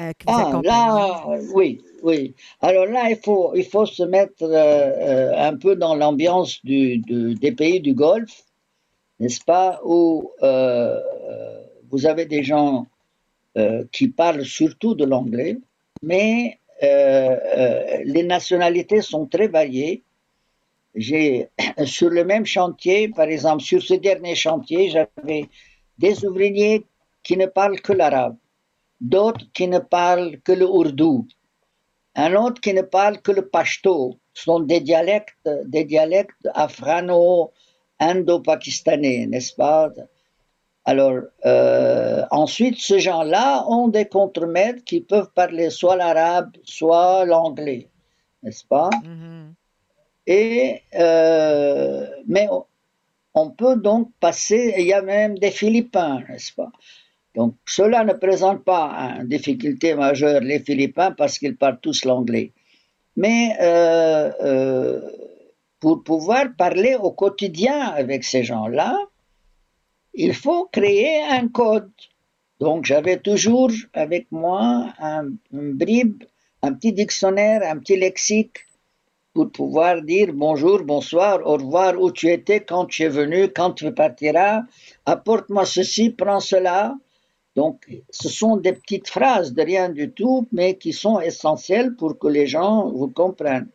[0.00, 2.34] euh, qui vous Ah, là, oui, oui.
[2.60, 7.34] Alors là, il faut, il faut se mettre euh, un peu dans l'ambiance du, du-
[7.34, 8.42] des pays du Golfe,
[9.20, 10.30] n'est-ce pas, où
[11.90, 12.86] vous avez des gens
[13.92, 15.58] qui parlent surtout de l'anglais,
[16.02, 16.58] mais
[18.04, 20.04] les nationalités sont très variées.
[20.94, 21.48] J'ai
[21.84, 25.48] sur le même chantier, par exemple, sur ce dernier chantier, j'avais
[25.98, 26.86] des ouvriers
[27.22, 28.36] qui ne parlent que l'arabe,
[29.00, 31.28] d'autres qui ne parlent que le ourdou,
[32.14, 34.20] un autre qui ne parle que le pashto.
[34.34, 39.90] Ce sont des dialectes, des dialectes afghano-indo-pakistanais, n'est-ce pas?
[40.86, 47.88] Alors, euh, ensuite, ces gens-là ont des contremaîtres qui peuvent parler soit l'arabe, soit l'anglais,
[48.42, 48.90] n'est-ce pas?
[49.02, 49.54] Mhm.
[50.26, 52.48] Et, euh, mais
[53.34, 56.70] on, peut donc passer, il y a même des Philippins, n'est-ce pas?
[57.34, 62.52] Donc, cela ne présente pas une difficulté majeure, les Philippins, parce qu'ils parlent tous l'anglais.
[63.16, 65.00] Mais euh,
[65.80, 68.96] pour pouvoir parler au quotidien avec ces gens-là,
[70.14, 71.90] il faut créer un code.
[72.60, 76.22] Donc, j'avais toujours avec moi un, bribe,
[76.62, 78.58] un petit dictionnaire, un petit lexique
[79.34, 83.72] pour pouvoir dire bonjour, bonsoir, au revoir, où tu étais, quand tu es venu, quand
[83.72, 84.62] tu partiras,
[85.04, 86.94] apporte-moi ceci, prends cela.
[87.56, 92.18] Donc, ce sont des petites phrases de rien du tout, mais qui sont essentielles pour
[92.18, 93.68] que les gens vous comprennent.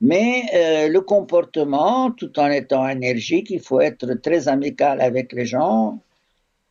[0.00, 5.44] Mais euh, le comportement, tout en étant énergique, il faut être très amical avec les
[5.44, 5.98] gens.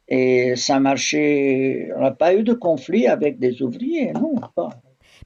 [0.08, 4.70] Et ça marchait, on n'a pas eu de conflit avec des ouvriers, non, pas.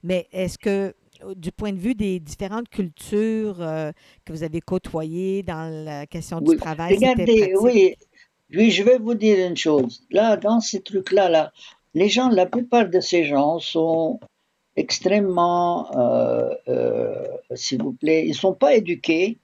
[0.03, 0.93] Mais est-ce que,
[1.37, 3.91] du point de vue des différentes cultures euh,
[4.25, 7.95] que vous avez côtoyées dans la question du Oui, travail, regardez, oui,
[8.53, 10.05] oui, je vais vous dire une chose.
[10.11, 11.53] Là, dans ces trucs-là, là,
[11.93, 14.19] les gens, la plupart de ces gens sont
[14.75, 19.37] extrêmement, euh, euh, s'il vous plaît, ils sont pas éduqués,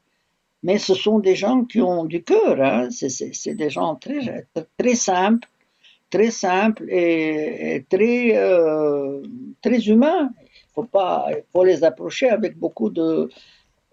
[0.63, 2.59] mais ce sont des gens qui ont du cœur.
[2.61, 2.89] Hein.
[2.89, 5.47] C'est, des gens très, très simples,
[6.09, 9.21] très simples et, et très, euh,
[9.61, 10.31] très humains.
[10.43, 13.29] Il faut pas, il faut les approcher avec beaucoup de,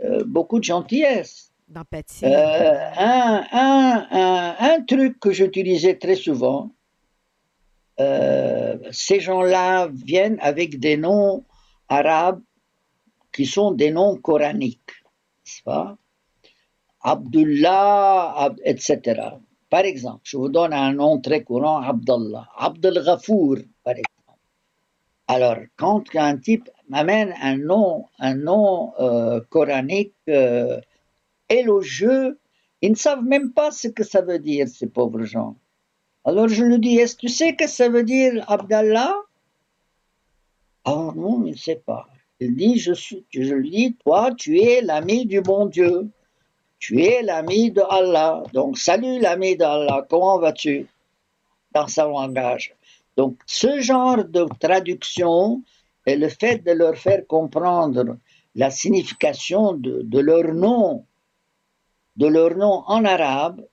[0.05, 1.53] euh, beaucoup de gentillesse.
[1.69, 2.25] D'empathie.
[2.25, 6.71] Euh, un, un, un, un truc que j'utilisais très souvent,
[8.01, 11.45] euh, ces gens-là viennent avec des noms
[11.89, 12.43] arabes
[13.33, 14.91] qui sont des noms coraniques,
[15.45, 15.97] n'est-ce pas?
[17.03, 19.01] Abdullah, Ab- etc.
[19.71, 22.49] Par exemple, je vous donne un nom très courant, Abdallah.
[22.57, 24.41] Abdel Ghafour, par exemple.
[25.29, 30.81] Alors, quand un type m'amène un nom, un nom euh, coranique euh,
[31.49, 32.39] élogieux,
[32.81, 35.57] ils ne savent même pas ce que ça veut dire, ces pauvres gens.
[36.27, 39.15] Alors je lui dis, est-ce que tu sais que ça veut dire Abdallah?
[40.85, 42.09] Ah non, il ne sait pas.
[42.41, 46.11] Il dit, je, suis, je lui dis, toi, tu es l'ami du bon Dieu.
[46.81, 48.43] Tu es l'ami de Allah.
[48.53, 50.89] Donc, salut l'ami d'Allah, comment vas-tu?
[51.73, 52.75] Dans son langage.
[53.17, 55.63] Donc, ce genre de traduction
[56.07, 58.17] et le fait de leur faire comprendre
[58.57, 61.05] la signification de leur nom,
[62.17, 63.65] de leur nom en arabe,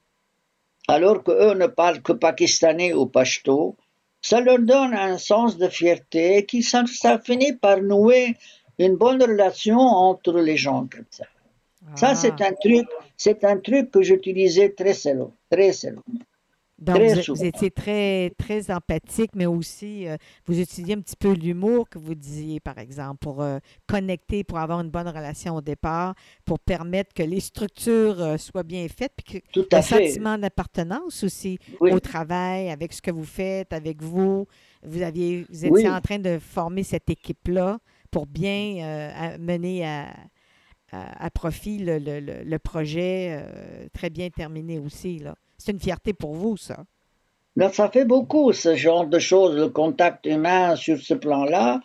[0.88, 3.76] alors qu'eux ne parlent que pakistanais ou pashto,
[4.22, 6.86] ça leur donne un sens de fierté qui ça,
[7.20, 8.36] finit par nouer
[8.80, 11.26] une bonne relation entre les gens comme ça.
[11.96, 12.48] Ça, c'est ah.
[12.48, 14.94] un truc, c'est un truc que j'utilisais très
[15.52, 16.04] très seulement.
[16.84, 21.88] Donc, vous, étiez très, très empathique, mais aussi, euh, vous utilisiez un petit peu l'humour
[21.90, 26.14] que vous disiez, par exemple, pour euh, connecter, pour avoir une bonne relation au départ,
[26.44, 31.24] pour permettre que les structures euh, soient bien faites, puis que Tout le sentiment d'appartenance
[31.24, 34.46] aussi au travail, avec ce que vous faites, avec vous.
[34.86, 37.80] Vous, aviez, vous étiez en train de former cette équipe-là
[38.12, 40.14] pour bien mener à,
[40.92, 43.42] à, profit le, le, le projet
[43.94, 45.20] très bien terminé aussi.
[45.20, 45.36] Là.
[45.58, 46.84] C'est une fierté pour vous, ça.
[47.72, 49.56] ça fait beaucoup, ce genre de choses.
[49.56, 51.82] Le contact humain sur ce plan-là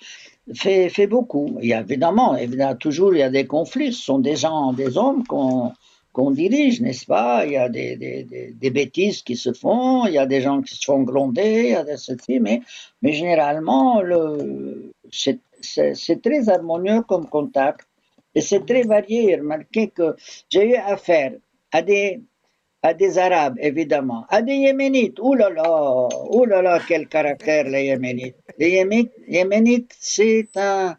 [0.54, 1.58] fait, fait beaucoup.
[1.60, 3.92] Il y a évidemment, évidemment, toujours il y a des conflits.
[3.92, 7.46] Ce sont des gens, des hommes qu'on dirige, n'est-ce pas?
[7.46, 10.62] Il y a des, des, des, bêtises qui se font, il y a des gens
[10.62, 12.60] qui se font gronder, il y a des mais,
[13.02, 14.02] mais généralement,
[15.10, 17.86] c'est très harmonieux comme contact.
[18.34, 19.36] Et c'est très varié.
[19.36, 20.16] Remarquez que
[20.48, 21.32] j'ai eu affaire
[21.72, 22.20] à des,
[22.82, 25.18] à des Arabes, évidemment, à des Yéménites.
[25.20, 28.36] Ouh là quel caractère les Yéménites.
[28.58, 28.70] Les
[29.28, 30.96] Yéménites, c'est un,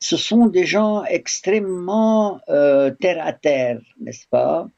[0.00, 4.68] ce sont des gens extrêmement euh, terre à terre, n'est-ce pas?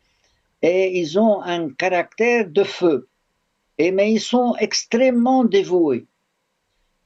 [0.62, 3.08] Et ils ont un caractère de feu.
[3.78, 6.06] Et, mais ils sont extrêmement dévoués.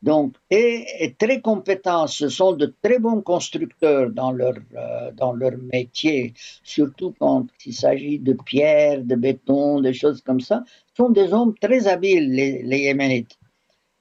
[0.03, 5.53] Donc, et, très compétents, ce sont de très bons constructeurs dans leur, euh, dans leur
[5.73, 6.33] métier,
[6.63, 10.65] surtout quand il s'agit de pierre, de béton, des choses comme ça.
[10.67, 13.37] Ce sont des hommes très habiles, les, les Yéménites.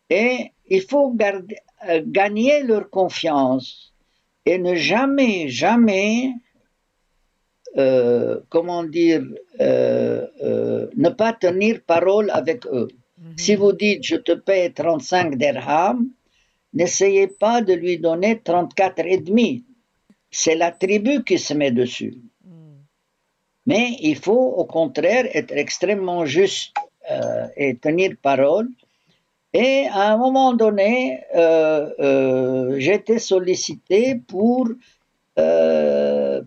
[0.09, 3.93] Et il faut euh, gagner leur confiance
[4.45, 6.33] et ne jamais, jamais,
[7.77, 9.21] euh, comment dire,
[9.59, 12.87] ne pas tenir parole avec eux.
[13.19, 13.37] Mhm.
[13.37, 16.07] Si vous dites je te paie 35 dirhams,
[16.73, 19.65] n'essayez pas de lui donner 34 et demi.
[20.31, 22.17] C'est la tribu qui se met dessus.
[22.45, 22.77] Mhm.
[23.65, 26.73] Mais il faut au contraire être extrêmement juste
[27.11, 28.69] euh, et tenir parole.
[29.51, 34.67] Et à un moment donné, euh, euh, j'étais sollicité pour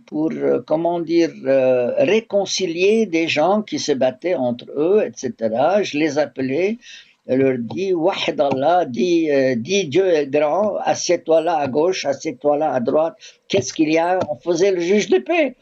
[0.06, 5.82] pour, euh, comment dire, euh, réconcilier des gens qui se battaient entre eux, etc.
[5.82, 6.78] Je les appelais,
[7.28, 12.58] je leur dis, Wahid Allah, dis, dis Dieu est grand, assieds-toi là à gauche, assieds-toi
[12.58, 13.14] là à droite,
[13.48, 14.18] qu'est-ce qu'il y a?
[14.28, 15.56] On faisait le juge de paix.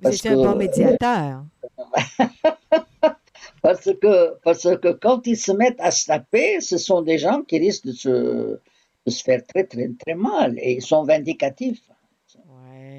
[0.00, 1.44] Vous étiez un bon médiateur.
[3.62, 7.42] parce, que, parce que quand ils se mettent à se taper, ce sont des gens
[7.42, 11.89] qui risquent de se, de se faire très, très, très mal et ils sont vindicatifs.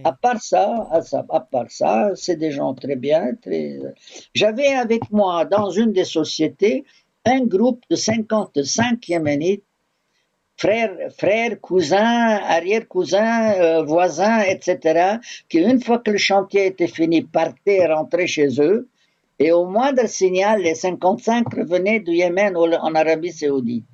[0.04, 3.32] À part ça, à, part ça, c'est des gens très bien.
[4.34, 6.86] J'avais avec moi dans une des sociétés
[7.26, 9.64] un groupe de 55 Yéménites,
[10.58, 15.18] frères, frères, cousins, arrière-cousins, euh, voisins, etc.,
[15.49, 18.89] qui une fois que le chantier était fini, partaient rentrer chez eux.
[19.39, 23.86] Et au moindre signal, les 55 revenaient du Yémen en Arabie saoudite.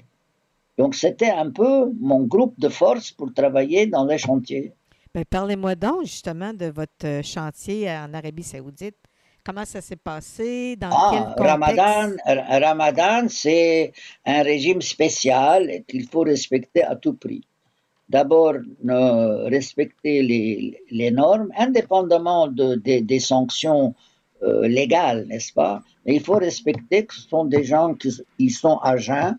[0.78, 4.74] Donc c'était un peu mon groupe de force pour travailler dans les chantiers.
[5.14, 8.98] Ben, parlez-moi donc justement de votre euh, chantier en Arabie Saoudite.
[9.44, 10.76] Comment ça s'est passé?
[10.76, 11.80] Dans ah, quel contexte?
[11.80, 13.94] Ramadan, Ramadan c'est
[14.26, 17.48] un régime spécial qu'il faut respecter à tout prix.
[18.10, 18.54] D'abord,
[18.86, 23.96] respecter les, les, normes, indépendamment de, des sanctions
[24.44, 25.82] euh, légales, n'est-ce pas?
[26.06, 29.38] Mais il faut respecter que ce sont des gens qui, sont à jeun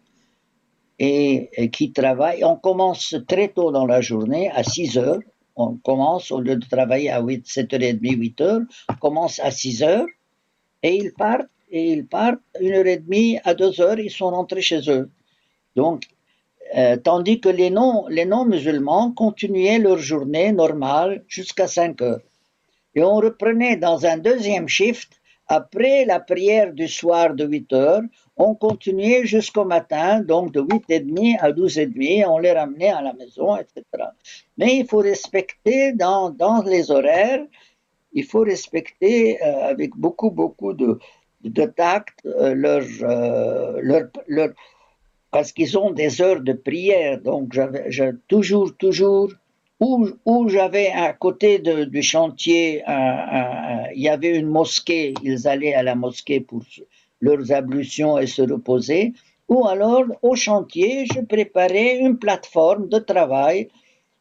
[0.99, 2.43] et, et, qui travaillent.
[2.45, 5.21] On commence très tôt dans la journée, à 6 heures,
[5.59, 10.06] on commence, au lieu de travailler à 8, 7h30, 8h, on commence à 6h
[10.84, 14.30] et ils partent, et ils partent une heure et demie à 2 heures, ils sont
[14.30, 15.11] rentrés chez eux.
[15.74, 16.04] Donc,
[16.76, 22.20] euh, tandis que les non, les non-musulmans continuaient leur journée normale jusqu'à 5 heures.
[22.94, 25.11] Et on reprenait dans un deuxième shift,
[25.48, 28.02] après la prière du soir de 8 heures,
[28.39, 33.57] on continuait jusqu'au matin, donc de 8h30 à 12h30, on les ramenait à la maison,
[33.57, 33.82] etc.
[34.57, 37.45] Mais il faut respecter dans, dans les horaires,
[38.12, 40.99] il faut respecter euh, avec beaucoup, beaucoup de,
[41.43, 42.82] de tact leur,
[43.82, 44.51] leur, leur,
[45.30, 47.20] parce qu'ils ont des heures de prière.
[47.20, 49.30] Donc, j'avais toujours, toujours,
[49.80, 52.82] où, où j'avais à côté du chantier,
[53.95, 55.14] il y avait une mosquée.
[55.22, 56.62] Ils allaient à la mosquée pour
[57.21, 59.12] leurs ablutions et se reposer.
[59.49, 63.69] Ou alors, au chantier, je préparais une plateforme de travail,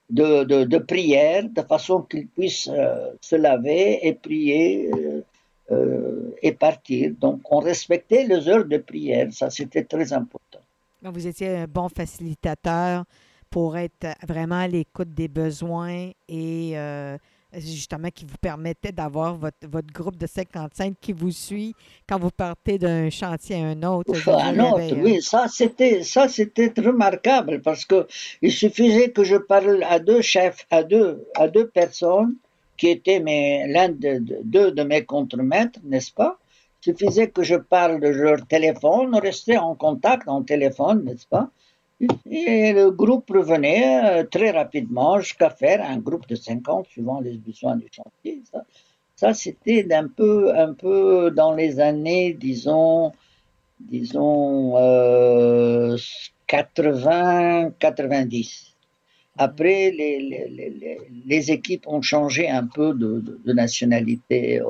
[0.09, 5.21] de, de, prière, de façon qu'ils puissent euh, se laver et prier euh,
[5.71, 7.11] euh, et partir.
[7.19, 9.27] Donc, on respectait les heures de prière.
[9.31, 10.59] Ça, c'était très important.
[11.01, 13.03] Vous étiez un bon facilitateur
[13.49, 16.75] pour être vraiment à l'écoute des besoins et
[17.53, 21.73] justement qui vous permettait d'avoir votre, votre groupe de 55 qui vous suit
[22.07, 24.13] quand vous partez d'un chantier à un autre.
[24.29, 28.07] un autre, oui, ça c'était ça c'était remarquable parce que
[28.41, 32.35] il suffisait que je parle à deux chefs, à deux à deux personnes
[32.77, 36.37] qui étaient l'un de, de, deux de mes contremaîtres, n'est-ce pas?
[36.85, 41.49] Il suffisait que je parle de leur téléphone, rester en contact en téléphone, n'est-ce pas?
[41.99, 47.37] Et le groupe revenait euh, très rapidement jusqu'à faire un groupe de 50 suivant les
[47.37, 48.43] besoins du chantier.
[49.15, 53.11] Ça, c'était un peu, dans les années, disons,
[53.79, 55.97] disons euh,
[56.45, 58.75] 80, 90.
[59.39, 64.61] Après, les, équipes ont changé un peu de, de, de nationalité.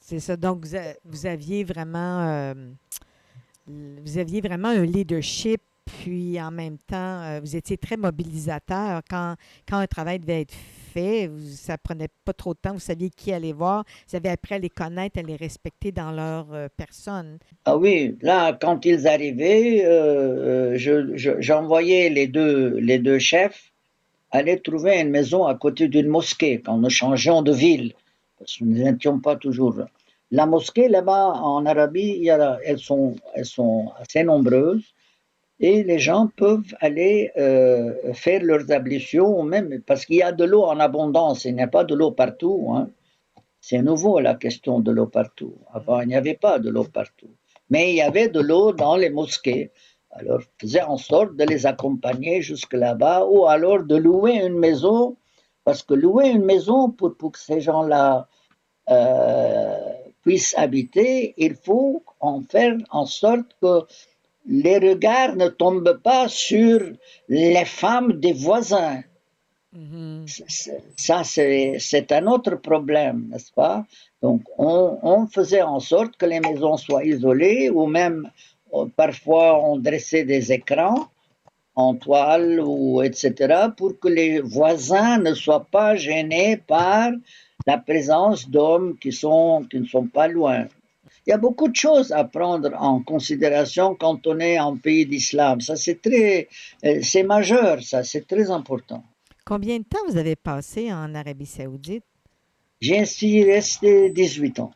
[0.00, 0.36] C'est ça.
[0.36, 0.66] Donc,
[1.04, 2.22] vous aviez vraiment.
[2.22, 2.54] Euh
[3.68, 9.02] vous aviez vraiment un leadership, puis en même temps, euh, vous étiez très mobilisateur.
[9.08, 9.36] Quand,
[9.68, 10.54] quand un travail devait être
[10.92, 14.30] fait, vous, ça prenait pas trop de temps, vous saviez qui aller voir, vous avez
[14.30, 17.38] appris à les connaître, à les respecter dans leur euh, personne.
[17.64, 20.76] Ah oui, là, quand ils arrivaient, euh,
[21.40, 23.72] j'envoyais je, les, deux, les deux chefs
[24.32, 27.94] aller trouver une maison à côté d'une mosquée quand nous changeons de ville,
[28.38, 29.76] parce que nous n'étions pas toujours
[30.30, 32.26] la mosquée là-bas en Arabie,
[32.64, 33.16] elles, sont,
[33.96, 34.94] assez nombreuses
[35.60, 40.44] et les gens peuvent aller euh, faire leurs ablutions, même parce qu'il y a de
[40.44, 42.68] l'eau en abondance, il n'y a pas de l'eau partout.
[42.74, 42.90] Hein.
[43.60, 45.54] C'est nouveau la question de l'eau partout.
[45.72, 47.30] Avant, il n'y avait pas de l'eau partout.
[47.70, 49.72] Mais il y avait de l'eau dans les mosquées.
[50.10, 55.16] Alors, faisait en sorte de les accompagner jusque là-bas ou alors de louer une maison,
[55.64, 58.28] parce que louer une maison pour, pour que ces gens-là
[58.88, 59.92] euh,
[60.26, 63.74] puissent habiter, il faut en faire en sorte que
[64.48, 66.80] les regards ne tombent pas sur
[67.28, 69.02] les femmes des voisins.
[69.76, 70.80] Mm-hmm.
[70.96, 73.86] Ça, c'est un autre problème, n'est-ce pas?
[74.20, 78.28] Donc, on, on, faisait en sorte que les maisons soient isolées ou même
[78.74, 81.06] euh, parfois on dressait des écrans
[81.76, 83.68] en toile ou etc.
[83.76, 87.12] pour que les voisins ne soient pas gênés par
[87.66, 90.66] la présence d'hommes qui, sont, qui ne sont pas loin.
[91.26, 95.06] Il y a beaucoup de choses à prendre en considération quand on est en pays
[95.06, 95.60] d'islam.
[95.60, 96.48] Ça, c'est très,
[96.84, 99.02] euh, c'est majeur, ça, c'est très important.
[99.44, 102.04] Combien de temps vous avez passé en Arabie Saoudite?
[102.80, 104.70] J'y suis resté 18 ans.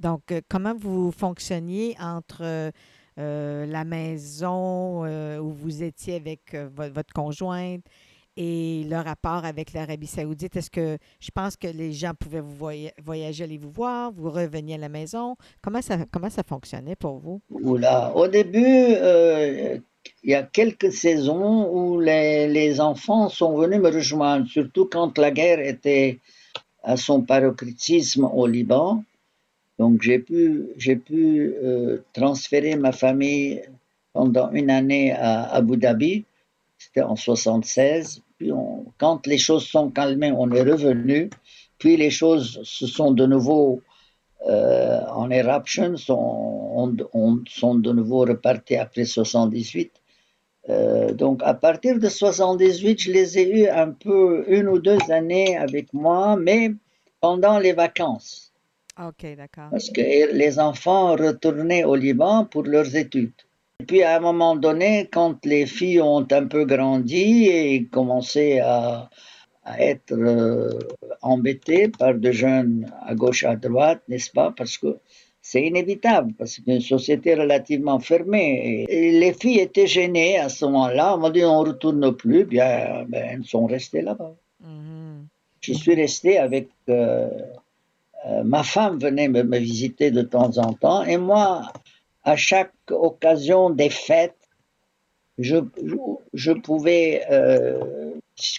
[0.00, 2.70] Donc, euh, comment vous fonctionniez entre euh,
[3.16, 7.84] la maison euh, où vous étiez avec euh, votre conjointe
[8.36, 10.56] et le rapport avec l'Arabie saoudite?
[10.56, 12.54] Est-ce que je pense que les gens pouvaient vous
[13.02, 15.36] voyager, aller vous voir, vous reveniez à la maison?
[15.62, 17.40] Comment ça, comment ça fonctionnait pour vous?
[17.50, 19.78] Oula, au début, euh,
[20.22, 25.16] il y a quelques saisons où les, les, enfants sont venus me rejoindre, surtout quand
[25.18, 26.20] la guerre était
[26.82, 29.02] à son paroxysme au Liban.
[29.78, 33.62] Donc j'ai pu, j'ai pu euh, transférer ma famille
[34.12, 36.24] pendant une année à Abu Dhabi,
[36.78, 38.22] c'était en 76.
[38.38, 38.50] Puis
[38.98, 41.30] quand les choses sont calmées, on est revenu.
[41.78, 43.82] Puis les choses se sont de nouveau
[44.48, 49.92] euh, en éruption, sont, on, on, sont de nouveau repartis après 78.
[50.68, 54.98] Euh, donc à partir de 78, je les ai eu un peu une ou deux
[55.10, 56.72] années avec moi, mais
[57.20, 58.45] pendant les vacances.
[58.98, 59.68] OK, d'accord.
[59.70, 63.32] Parce que les enfants retournaient au Liban pour leurs études.
[63.80, 68.58] Et puis à un moment donné, quand les filles ont un peu grandi et commencé
[68.60, 69.10] à,
[69.64, 70.78] à être euh,
[71.20, 74.54] embêtées par de jeunes à gauche, à droite, n'est-ce pas?
[74.56, 74.96] Parce que
[75.42, 78.86] c'est inévitable, parce que c'est une société relativement fermée.
[78.88, 81.14] Et les filles étaient gênées à ce moment-là.
[81.14, 84.34] On m'a dit on ne retourne plus, bien, ben, elles sont restées là-bas.
[84.64, 85.26] Mm-hmm.
[85.60, 86.68] Je suis resté avec.
[86.88, 87.28] Euh,
[88.26, 91.72] euh, ma femme venait me, visiter de temps en temps et moi,
[92.24, 94.34] à chaque occasion des fêtes,
[95.38, 98.14] je, pouvais, euh,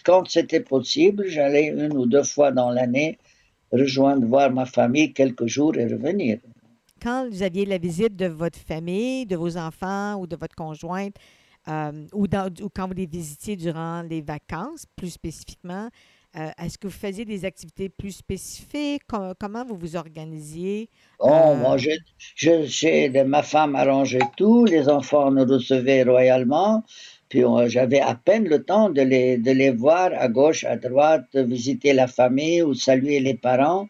[0.06, 3.18] quand c'était possible, j'allais une ou deux fois dans l'année
[3.72, 6.38] rejoindre, voir ma famille quelques jours et revenir.
[7.02, 11.16] quand vous aviez la visite de votre famille, de vos enfants ou de votre conjointe,
[11.68, 12.28] euh, ou
[12.74, 15.90] quand vous les visitiez durant les vacances, plus spécifiquement,
[16.38, 19.04] euh, est-ce que vous faisiez des activités plus spécifiques?
[19.08, 20.90] Com- comment vous vous organisiez?
[21.20, 21.90] Oh, Euh, moi, je,
[22.36, 26.84] je, j'ai- de- ma femme arrangeait tout, les enfants nous recevaient royalement,
[27.30, 30.76] puis on- j'avais à peine le temps de les, de les voir à gauche, à
[30.78, 33.90] droite, visiter la famille ou saluer les parents,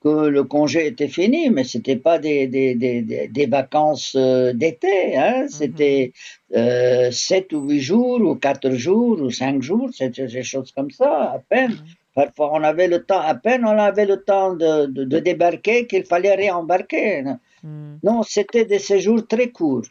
[0.00, 5.16] que le congé était fini, mais c'était pas des, des, des, des, vacances euh, d'été,
[5.16, 6.12] hein, mhm, c'était
[6.56, 10.90] euh, sept ou huit jours, ou quatre jours, ou cinq jours, c'était des choses comme
[10.90, 11.74] ça, à peine.
[11.74, 15.18] mhm, Parfois, on avait le temps, à peine on avait le temps de, de, de
[15.20, 17.24] débarquer qu'il fallait réembarquer.
[17.62, 18.00] mhm.
[18.02, 19.86] Non, c'était des séjours très courts.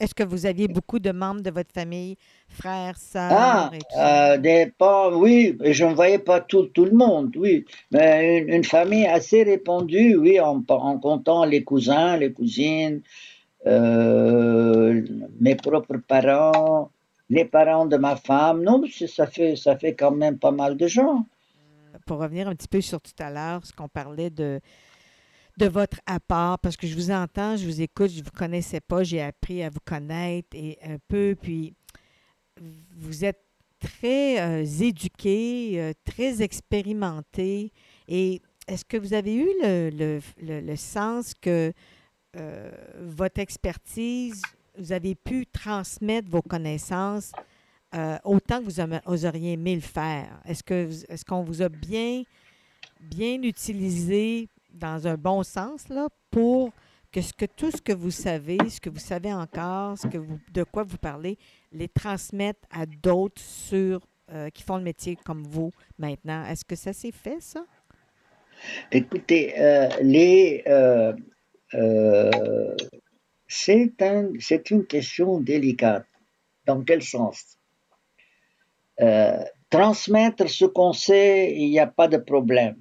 [0.00, 2.16] Est-ce que vous aviez beaucoup de membres de votre famille,
[2.48, 2.96] frères,
[3.28, 4.34] Ah, sœurs et tout ça?
[4.34, 8.48] euh, des pas, oui, je ne voyais pas tout, tout le monde, oui, mais une,
[8.52, 13.02] une famille assez répandue, oui, en, en comptant les cousins, les cousines,
[13.66, 15.02] euh,
[15.40, 16.90] mes propres parents,
[17.30, 18.62] les parents de ma femme.
[18.62, 21.26] Non, ça fait, ça fait quand même pas mal de gens.
[22.06, 24.60] Pour revenir un petit peu sur tout à l'heure, ce qu'on parlait de,
[25.62, 28.80] de votre apport, parce que je vous entends, je vous écoute, je ne vous connaissais
[28.80, 31.72] pas, j'ai appris à vous connaître et un peu, puis
[32.96, 33.40] vous êtes
[33.78, 37.72] très euh, éduqué, euh, très expérimenté.
[38.08, 39.90] Et est-ce que vous avez eu le,
[40.42, 41.72] le- le- sens que
[42.36, 44.42] euh, votre expertise,
[44.76, 47.30] vous avez pu transmettre vos connaissances
[47.94, 50.40] euh, autant que vous, aimez- vous auriez aimé le faire?
[50.44, 52.22] Est-ce que vous- est-ce qu'on vous a bien,
[53.00, 56.72] bien utilisé dans un bon sens là, pour
[57.12, 60.64] que, tout ce que vous savez, ce que vous savez encore, ce que vous, de
[60.64, 61.38] quoi vous parlez,
[61.70, 64.00] les transmettre à d'autres sur
[64.32, 66.44] euh, qui font le métier comme vous maintenant.
[66.46, 67.64] Est-ce que ça s'est fait, ça?
[68.90, 71.12] Écoutez, euh,
[71.74, 72.76] euh,
[73.46, 73.92] c'est
[74.38, 76.06] c'est une question délicate.
[76.64, 77.58] Dans quel sens?
[79.68, 82.76] Transmettre ce qu'on sait, il n'y a pas de problème.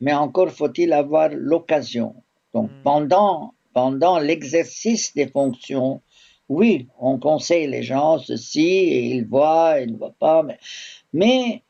[0.00, 2.14] Mais encore faut-il avoir l'occasion.
[2.54, 2.82] Donc, Mm.
[2.82, 6.00] pendant, pendant l'exercice des fonctions,
[6.48, 10.42] oui, on conseille les gens ceci, et ils voient, ils ne voient pas.
[10.42, 10.58] Mais,
[11.12, 11.62] mais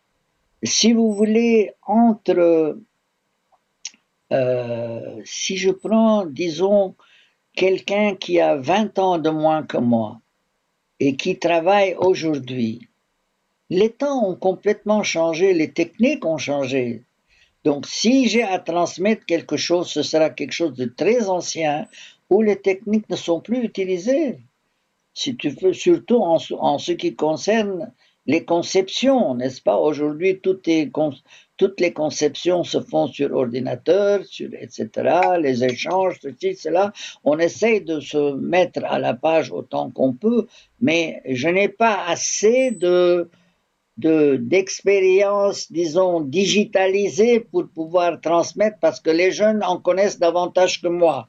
[0.63, 2.79] si vous voulez, entre,
[4.33, 6.95] euh, si je prends, disons,
[7.55, 10.21] quelqu'un qui a 20 ans de moins que moi
[10.99, 12.89] et qui travaille aujourd'hui,
[13.71, 17.05] les temps ont complètement changé, les techniques ont changé.
[17.65, 21.87] Donc, si j'ai à transmettre quelque chose, ce sera quelque chose de très ancien
[22.31, 24.39] où les techniques ne sont plus utilisées.
[25.15, 27.93] Si tu veux, surtout en, ce- qui concerne
[28.27, 29.77] les conceptions, n'est-ce pas?
[29.77, 31.13] Aujourd'hui, tout est con-
[31.57, 36.93] toutes les conceptions se font sur ordinateur, sur, etc., les échanges, ceci, cela.
[37.25, 40.47] On essaye de se mettre à la page autant qu'on peut,
[40.81, 43.29] mais je n'ai pas assez de,
[43.97, 50.89] de, d'expérience, disons, digitalisée pour pouvoir transmettre parce que les jeunes en connaissent davantage que
[50.89, 51.29] moi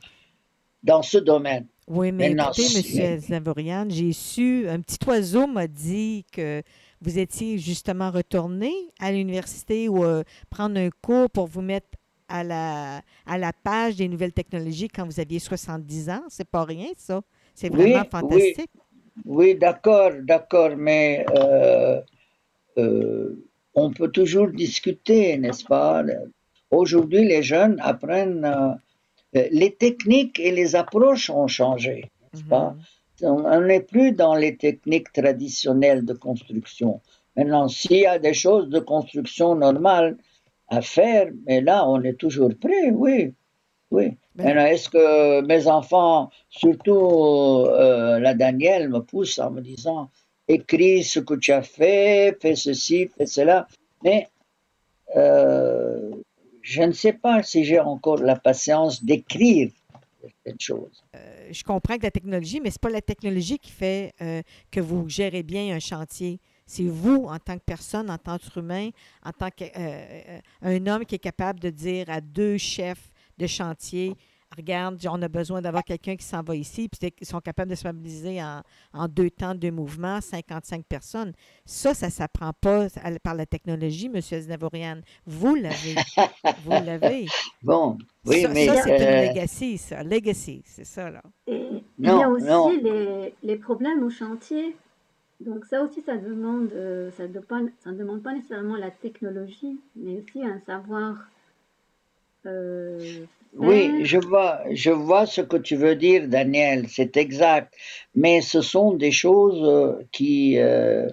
[0.84, 1.68] dans ce domaine.
[1.88, 3.20] Oui, mais Maintenant, écoutez, M.
[3.20, 6.62] Zavorian, j'ai su, un petit oiseau m'a dit que
[7.02, 11.88] vous étiez justement retourné à l'université ou euh, prendre un cours pour vous mettre
[12.30, 16.24] à la, à la page des nouvelles technologies quand vous aviez 70 ans.
[16.30, 17.22] C'est pas rien, ça.
[17.54, 18.72] C'est vraiment oui, fantastique.
[19.26, 22.00] oui, d'accord, d'accord, mais euh,
[22.78, 26.04] on peut toujours discuter, n'est-ce pas?
[26.72, 28.74] Aujourd'hui, les jeunes apprennent, euh,
[29.36, 32.76] euh, les techniques et les approches ont changé, n'est-ce pas?
[33.22, 33.46] Mhm.
[33.46, 37.02] On n'est plus dans les techniques traditionnelles de construction.
[37.36, 40.18] Maintenant, s'il y a des choses de construction normales
[40.70, 43.34] à faire, mais là, on est toujours prêt, oui,
[43.92, 44.18] oui.
[44.34, 50.10] Ben, Maintenant, est-ce que mes enfants, surtout euh, la Danielle, me pousse en me disant,
[50.52, 53.68] écris ce que tu as fait, fais ceci, fais cela,
[54.04, 54.28] mais
[55.16, 56.12] euh,
[56.62, 59.72] je ne sais pas si j'ai encore la patience d'écrire
[60.22, 61.04] certaines choses.
[61.16, 64.80] euh, je comprends que la technologie, mais c'est pas la technologie qui fait euh, que
[64.80, 66.40] vous gérez bien un chantier.
[66.66, 68.90] C'est vous, en tant que personne, en tant qu'être humain,
[69.26, 74.16] en tant qu'un homme qui est capable de dire à deux chefs de chantier,
[74.56, 77.76] regarde, on a besoin d'avoir quelqu'un qui s'en va ici, puis ils sont capables de
[77.76, 78.62] se mobiliser en,
[78.94, 81.34] en deux temps, deux mouvements, 55 personnes.
[81.66, 84.20] Ça, ça ne s'apprend pas à- par la technologie, M.
[84.22, 85.02] Znavorian.
[85.26, 85.96] Vous l'avez.
[86.66, 87.28] Vous l'avez.
[87.64, 90.04] Bon, oui, ça, mais ça, c'est euh, une legacy, ça.
[90.04, 91.22] Legacy, c'est ça, là.
[91.48, 91.68] Et
[92.00, 94.76] il y a aussi non, les, les problèmes au chantier.
[95.40, 98.92] Donc ça aussi, ça demande, euh, ça ne pas, ça ne demande pas nécessairement la
[98.92, 101.16] technologie, mais aussi un savoir,
[102.46, 103.26] euh,
[103.58, 107.74] oui, je vois, je vois ce que tu veux dire, Daniel, c'est exact.
[108.16, 111.08] Mais ce sont des choses euh, qui, euh,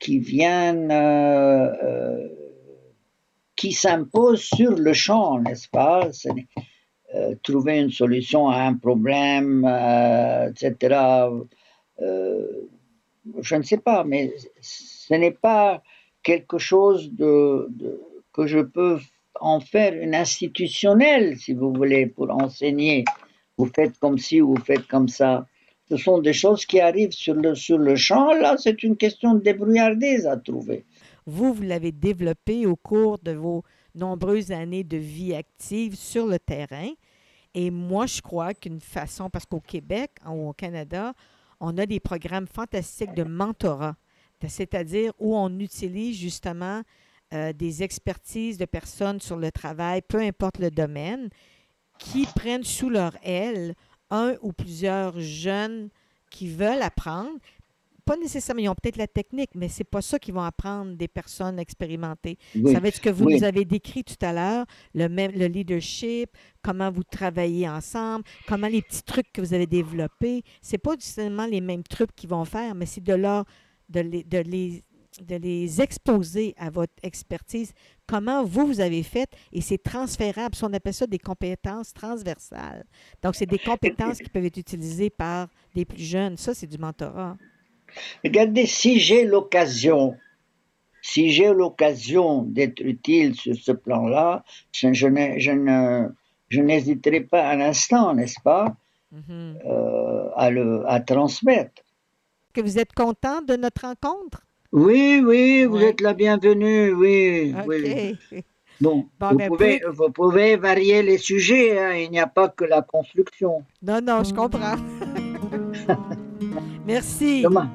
[0.00, 2.28] qui viennent, euh, euh,
[3.56, 6.12] qui s'imposent sur le champ, n'est-ce pas?
[6.12, 6.46] Ce n'est-
[7.14, 11.44] euh, trouver une solution à un problème, euh, etc.
[12.00, 12.46] Euh,
[13.40, 15.82] je ne sais pas, mais ce n'est pas
[16.22, 18.00] quelque chose de, de-
[18.32, 18.98] que je peux
[19.40, 23.04] en faire une institutionnelle, si vous voulez, pour enseigner.
[23.56, 25.46] Vous faites comme ci, vous faites comme ça.
[25.88, 28.32] Ce sont des choses qui arrivent sur le, sur le champ.
[28.34, 30.84] Là, c'est une question de débrouillardise à trouver.
[31.26, 33.62] Vous, vous l'avez développé au cours de vos
[33.94, 36.90] nombreuses années de vie active sur le terrain.
[37.54, 41.14] Et moi, je crois qu'une façon, parce qu'au Québec ou au Canada,
[41.60, 43.96] on a des programmes fantastiques de mentorat,
[44.46, 46.82] c'est-à-dire où on utilise justement
[47.34, 51.28] euh, des expertises de personnes sur le travail, peu importe le domaine,
[51.98, 53.74] qui prennent sous leur aile
[54.10, 55.90] un ou plusieurs jeunes
[56.30, 57.38] qui veulent apprendre.
[58.04, 61.08] Pas nécessairement, ils ont peut-être la technique, mais c'est pas ça qu'ils vont apprendre des
[61.08, 62.38] personnes expérimentées.
[62.56, 63.36] Oui, Ça va être ce que vous oui.
[63.36, 64.64] nous avez décrit tout à l'heure,
[64.94, 66.30] le, même, le leadership,
[66.62, 70.42] comment vous travaillez ensemble, comment les petits trucs que vous avez développés.
[70.62, 73.44] C'est pas nécessairement les mêmes trucs qu'ils vont faire, mais c'est de leur
[73.90, 74.84] de les, de les
[75.22, 77.72] de les exposer à votre expertise,
[78.06, 80.54] comment vous, vous avez fait, et c'est transférable.
[80.62, 82.84] On appelle ça des compétences transversales.
[83.22, 86.36] Donc, c'est des compétences qui peuvent être utilisées par des plus jeunes.
[86.36, 87.36] Ça, c'est du mentorat.
[88.24, 90.16] Regardez, si j'ai l'occasion,
[91.02, 96.08] si j'ai l'occasion d'être utile sur ce plan-là, je, je
[96.50, 98.76] je n'hésiterai pas un instant, n'est-ce pas,
[99.10, 99.58] Mhm.
[99.64, 101.82] euh, à, le, à transmettre.
[102.52, 104.42] Que vous êtes content de notre rencontre?
[104.72, 105.90] Oui, oui, vous Ouais.
[105.90, 108.16] êtes la bienvenue, oui, oui.
[108.32, 108.44] OK.
[108.80, 112.26] Bon, Bon, vous, ben, pouvez, plus- vous pouvez varier les sujets, hein, il n'y a
[112.26, 113.64] pas que la construction.
[113.82, 114.76] Non, non, je comprends.
[116.86, 117.42] Merci.
[117.44, 117.66] Comment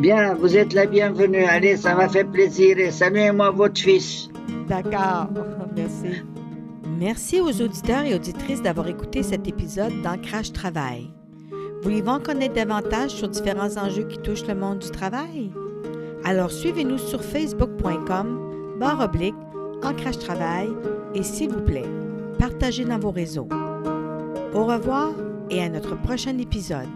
[0.00, 1.44] Bien, vous êtes la bienvenue.
[1.44, 4.28] Allez, ça m'a fait plaisir et saluez-moi votre fils.
[4.68, 5.28] D'accord.
[5.76, 6.22] Merci.
[6.98, 11.10] Merci aux auditeurs et auditrices d'avoir écouté cet épisode d'Ancrage Travail.
[11.82, 15.50] Voulez-vous en connaître davantage sur différents enjeux qui touchent le monde du travail?
[16.24, 19.34] Alors suivez-nous sur facebook.com barre oblique
[19.82, 20.68] Ancrage Travail
[21.14, 21.88] et s'il vous plaît,
[22.38, 23.48] partagez dans vos réseaux.
[24.54, 25.10] Au revoir
[25.50, 26.88] et à notre prochain épisode.